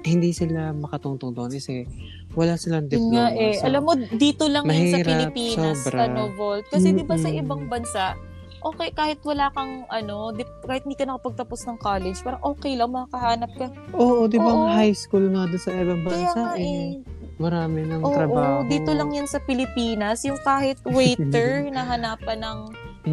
hindi 0.06 0.32
sila 0.32 0.72
makatungtong 0.76 1.34
doon 1.34 1.50
kasi 1.50 1.90
wala 2.36 2.54
silang 2.56 2.86
Yun 2.86 2.92
diploma. 2.92 3.16
nga 3.16 3.28
eh. 3.34 3.56
So, 3.56 3.66
Alam 3.66 3.82
mo, 3.82 3.92
dito 3.96 4.44
lang 4.46 4.64
yan 4.64 4.76
sa 4.86 4.98
mahirap, 4.98 5.08
Pilipinas, 5.32 5.78
sobra. 5.82 6.00
ano, 6.06 6.22
Volt. 6.32 6.66
Kasi 6.68 6.88
di 6.92 7.02
ba 7.02 7.16
sa 7.16 7.30
ibang 7.30 7.66
bansa, 7.66 8.14
okay, 8.62 8.90
kahit 8.92 9.20
wala 9.22 9.50
kang, 9.50 9.88
ano, 9.88 10.30
di, 10.32 10.44
kahit 10.62 10.84
hindi 10.84 10.94
ka 10.94 11.06
nakapagtapos 11.06 11.60
ng 11.66 11.78
college, 11.78 12.20
parang 12.20 12.44
okay 12.44 12.74
lang, 12.74 12.92
makahanap 12.92 13.52
ka. 13.54 13.68
Oo, 13.94 14.26
di 14.26 14.36
ba 14.36 14.48
Oo. 14.48 14.68
ang 14.68 14.76
high 14.76 14.92
school 14.92 15.26
nga 15.28 15.46
doon 15.46 15.62
sa 15.62 15.72
ibang 15.72 16.02
Kaya 16.02 16.12
bansa 16.28 16.40
nga 16.44 16.54
eh. 16.56 16.66
eh. 16.66 16.90
Marami 17.36 17.84
ng 17.84 18.00
Oo, 18.00 18.12
trabaho. 18.12 18.64
dito 18.66 18.92
lang 18.92 19.12
yan 19.12 19.28
sa 19.28 19.40
Pilipinas. 19.40 20.24
Yung 20.24 20.40
kahit 20.40 20.80
waiter, 20.84 21.66
nahanapan 21.76 22.40
ng, 22.40 22.60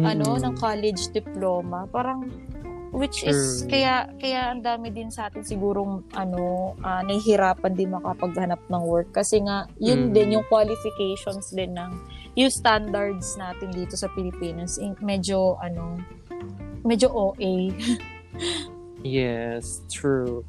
ano, 0.01 0.25
Mm-mm. 0.31 0.43
ng 0.43 0.53
college 0.55 1.11
diploma. 1.11 1.85
Parang, 1.87 2.27
Which 2.93 3.25
is, 3.25 3.65
True. 3.65 3.73
kaya, 3.73 4.05
kaya 4.21 4.53
ang 4.53 4.61
dami 4.61 4.93
din 4.93 5.09
sa 5.09 5.25
atin 5.25 5.41
sigurong, 5.41 6.05
ano, 6.13 6.77
ah, 6.85 7.01
nahihirapan 7.01 7.73
din 7.73 7.89
makapaghanap 7.89 8.61
ng 8.69 8.83
work. 8.85 9.09
Kasi 9.09 9.41
nga, 9.41 9.65
Mm. 9.65 9.81
yun 9.81 10.01
din, 10.13 10.27
yung 10.37 10.45
qualifications 10.45 11.49
din 11.49 11.73
ng, 11.73 11.89
yung 12.37 12.53
standards 12.53 13.33
natin 13.33 13.73
dito 13.73 13.97
sa 13.97 14.05
Pilipinas, 14.13 14.77
medyo, 15.01 15.57
ano, 15.57 15.97
medyo 16.85 17.09
OA. 17.09 17.73
Yes, 19.01 19.81
true. 19.89 20.45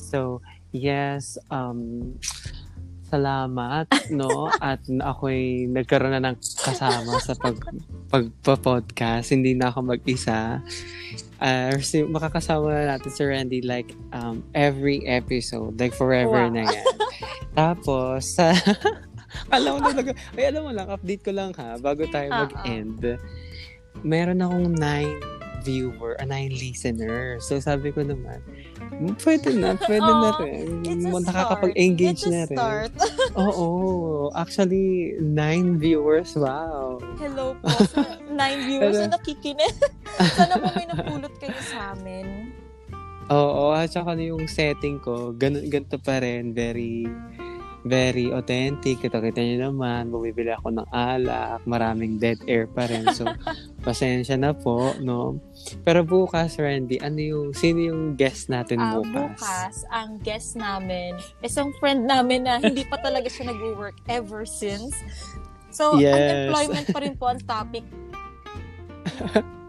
So, 0.00 0.40
yes, 0.72 1.36
um, 1.52 2.16
salamat, 3.12 3.86
no? 4.08 4.48
At 4.64 4.80
ako'y 4.88 5.68
nagkaroon 5.68 6.16
na 6.16 6.32
ng 6.32 6.40
kasama 6.40 7.20
sa 7.20 7.36
pag, 7.36 7.60
pagpa-podcast. 8.08 9.36
Hindi 9.36 9.52
na 9.52 9.68
ako 9.68 9.92
mag-isa. 9.92 10.64
Uh, 11.42 11.74
si, 11.82 12.06
makakasama 12.06 12.70
na 12.70 12.94
natin 12.94 13.10
si 13.10 13.22
Randy 13.26 13.60
like 13.60 13.90
um, 14.14 14.46
every 14.54 15.02
episode. 15.04 15.74
Like 15.74 15.90
forever 15.90 16.46
Wow. 16.46 16.54
na 16.54 16.62
yan. 16.64 16.86
Tapos, 17.58 18.38
sa... 18.38 18.54
alam 19.54 19.76
mo 19.76 19.90
talaga, 19.90 20.14
ay 20.38 20.44
alam 20.48 20.62
mo 20.62 20.70
lang, 20.70 20.86
update 20.86 21.26
ko 21.26 21.34
lang 21.34 21.50
ha, 21.58 21.74
bago 21.76 22.06
tayo 22.06 22.30
Ah, 22.30 22.36
ah. 22.36 22.42
mag-end. 22.46 23.18
Meron 24.06 24.38
akong 24.38 24.70
nine 24.78 25.18
viewer, 25.62 26.14
a 26.18 26.26
nine 26.26 26.50
listener. 26.52 27.38
So 27.38 27.58
sabi 27.58 27.94
ko 27.94 28.02
naman, 28.02 28.42
"Hmm, 28.90 29.14
pwede 29.14 29.54
na, 29.54 29.78
pwede 29.78 30.02
na 30.02 30.30
Aw, 30.34 30.42
rin. 30.42 30.66
It's 30.82 31.06
a 31.06 31.10
start. 31.10 31.22
Nakakapag-engage 31.26 32.18
It's 32.18 32.26
a 32.26 32.30
na 32.30 32.42
rin. 32.42 32.56
start. 32.58 32.92
Oo, 33.38 33.68
actually, 34.34 35.14
nine 35.22 35.78
viewers, 35.78 36.34
wow. 36.34 36.98
Hello 37.14 37.54
po 37.62 37.70
sa 37.88 38.02
nine 38.26 38.66
viewers 38.66 38.98
Hello. 38.98 39.06
na 39.06 39.14
nakikinig. 39.16 39.74
Sana 40.18 40.54
po 40.56 40.68
may 40.72 40.86
napulot 40.86 41.34
kayo 41.36 41.56
sa 41.62 41.92
amin. 41.92 42.52
Oo, 43.28 43.72
at 43.72 43.88
saka 43.88 44.12
yung 44.14 44.44
setting 44.44 44.98
ko, 44.98 45.32
ganun, 45.32 45.64
ganito 45.66 45.96
pa 45.96 46.20
rin, 46.20 46.52
very, 46.52 47.06
very 47.82 48.28
authentic. 48.28 49.00
Kita 49.00 49.18
kita 49.18 49.40
niyo 49.40 49.70
naman, 49.70 50.10
bumibili 50.10 50.52
ako 50.52 50.74
ng 50.74 50.88
alak, 50.90 51.62
maraming 51.64 52.18
dead 52.18 52.36
air 52.44 52.66
pa 52.66 52.84
rin. 52.84 53.08
So, 53.10 53.24
pasensya 53.86 54.36
na 54.36 54.52
po, 54.52 54.92
no? 54.98 55.40
Pero 55.80 56.04
bukas, 56.04 56.58
Randy, 56.58 57.00
ano 57.00 57.18
yung, 57.18 57.48
sino 57.54 57.80
yung 57.80 58.02
guest 58.14 58.52
natin 58.52 58.82
Ah, 58.82 59.00
bukas? 59.00 59.38
bukas, 59.38 59.74
ang 59.88 60.20
guest 60.20 60.54
namin, 60.54 61.14
isang 61.40 61.72
friend 61.78 62.04
namin 62.04 62.44
na 62.44 62.58
hindi 62.58 62.84
pa 62.84 63.00
talaga 63.00 63.26
siya 63.26 63.48
nag-work 63.48 63.96
ever 64.06 64.44
since. 64.44 64.92
So, 65.72 65.96
Yes. 65.96 66.12
unemployment 66.12 66.86
pa 66.90 66.98
rin 67.00 67.14
po 67.16 67.32
ang 67.32 67.40
topic. 67.40 67.86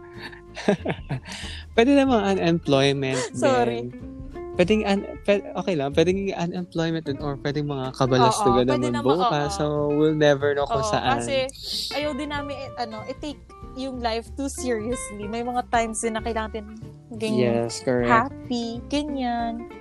Pwede 1.75 1.91
naman 1.97 2.37
unemployment 2.37 3.21
Sorry. 3.33 3.89
din. 3.89 4.13
Pwedeng, 4.53 4.85
un, 4.85 5.01
pwede, 5.25 5.41
okay 5.57 5.73
lang, 5.73 5.97
pwedeng 5.97 6.29
unemployment 6.29 7.09
din 7.09 7.17
or 7.25 7.41
pwedeng 7.41 7.65
mga 7.65 7.89
kabalastugan 7.97 8.69
Oo, 8.69 8.77
naman 8.77 8.93
naman, 8.93 9.17
bukas. 9.17 9.57
oo. 9.57 9.57
So, 9.57 9.65
we'll 9.89 10.13
never 10.13 10.53
know 10.53 10.69
kung 10.69 10.85
Oo, 10.85 10.93
saan. 10.93 11.25
kasi 11.25 11.49
ayaw 11.97 12.13
din 12.13 12.29
namin, 12.29 12.53
eh, 12.61 12.69
ano, 12.77 13.01
i-take 13.09 13.41
yung 13.73 13.97
life 13.97 14.29
too 14.37 14.45
seriously. 14.45 15.25
May 15.25 15.41
mga 15.41 15.65
times 15.73 16.05
din 16.05 16.13
na 16.13 16.21
kailangan 16.21 16.53
din 16.53 16.67
maging 17.09 17.33
yes, 17.41 17.81
correct. 17.81 18.09
happy, 18.09 18.77
ganyan. 18.93 19.73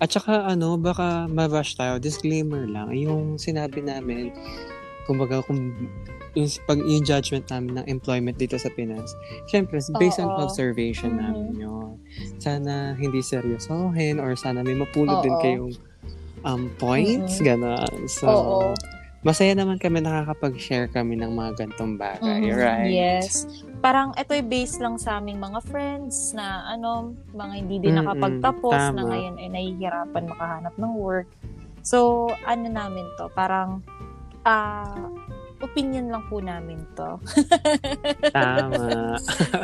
At 0.00 0.12
saka 0.12 0.48
ano, 0.48 0.80
baka 0.80 1.28
ma-rush 1.28 1.76
tayo. 1.76 2.00
Disclaimer 2.00 2.64
lang, 2.64 2.88
yung 2.96 3.36
sinabi 3.36 3.84
namin, 3.84 4.32
kumbaga 5.04 5.40
kung 5.44 5.72
yung, 6.34 6.48
pag, 6.66 6.82
yung 6.82 7.04
judgment 7.06 7.46
namin 7.46 7.78
ng 7.78 7.86
employment 7.86 8.34
dito 8.34 8.58
sa 8.58 8.66
Pinas, 8.68 9.14
syempre, 9.46 9.78
based 9.94 10.18
on 10.18 10.34
Oo. 10.34 10.42
observation 10.42 11.14
Mhm. 11.14 11.20
namin 11.22 11.52
yun. 11.54 11.90
Sana 12.42 12.98
hindi 12.98 13.22
seryosohin 13.22 14.18
or 14.18 14.34
sana 14.34 14.66
may 14.66 14.74
mapulot 14.74 15.22
din 15.22 15.34
Oo. 15.34 15.40
kayong 15.40 15.72
um, 16.42 16.68
points, 16.76 17.38
Mhm. 17.38 17.46
gano'n. 17.46 17.94
So, 18.10 18.26
Oo. 18.28 18.74
masaya 19.22 19.54
naman 19.54 19.78
kami 19.78 20.02
nakakapag-share 20.02 20.90
kami 20.90 21.16
ng 21.16 21.32
mga 21.32 21.64
gantong 21.64 21.96
bagay, 21.96 22.44
Mhm, 22.44 22.58
right? 22.58 22.92
Yes. 22.92 23.46
Parang 23.80 24.12
ito'y 24.12 24.42
based 24.42 24.80
lang 24.80 24.96
sa 24.96 25.20
aming 25.20 25.38
mga 25.38 25.60
friends 25.64 26.32
na 26.32 26.66
ano, 26.66 27.14
mga 27.32 27.52
hindi 27.56 27.76
din 27.78 27.94
Mm-mm, 27.94 28.04
nakapagtapos 28.04 28.80
na 28.92 29.02
ngayon 29.06 29.34
ay 29.38 29.48
nahihirapan 29.48 30.24
makahanap 30.28 30.74
ng 30.76 30.92
work. 30.96 31.28
So, 31.84 32.28
ano 32.44 32.64
namin 32.64 33.04
to, 33.20 33.28
parang 33.32 33.84
ah 34.44 35.08
opinion 35.64 36.12
lang 36.12 36.24
po 36.28 36.44
namin 36.44 36.84
to. 36.92 37.16
Tama. 38.36 39.16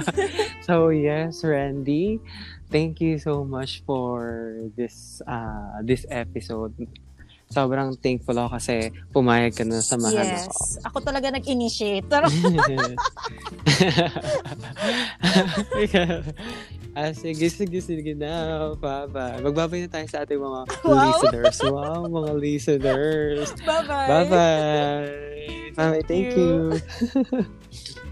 so 0.66 0.88
yes, 0.88 1.44
Randy, 1.44 2.20
thank 2.72 3.00
you 3.04 3.20
so 3.20 3.44
much 3.44 3.84
for 3.84 4.56
this 4.76 5.20
uh 5.28 5.84
this 5.84 6.08
episode. 6.08 6.72
Sobrang 7.50 7.98
thankful 7.98 8.38
ako 8.38 8.56
kasi 8.56 8.74
pumayag 9.10 9.50
ka 9.50 9.66
na 9.66 9.82
samahan 9.82 10.22
ako. 10.22 10.30
yes. 10.38 10.78
Ako 10.86 10.96
talaga 11.02 11.34
nag-initiate. 11.34 12.06
Ah, 16.90 17.14
sige, 17.14 17.46
sige, 17.46 17.78
sige 17.78 18.18
na. 18.18 18.74
Bye-bye. 18.74 19.46
Magbabay 19.46 19.86
na 19.86 19.88
tayo 19.88 20.06
sa 20.10 20.26
ating 20.26 20.42
mga 20.42 20.60
Wow. 20.82 21.06
listeners. 21.06 21.58
Wow, 21.62 22.00
mga 22.10 22.32
listeners. 22.34 23.48
bye-bye. 23.62 24.08
Bye-bye. 24.10 25.06
Bye-bye. 25.78 26.02
Thank 26.02 26.06
Thank 26.10 26.34
you. 26.34 26.74
you. 26.74 27.46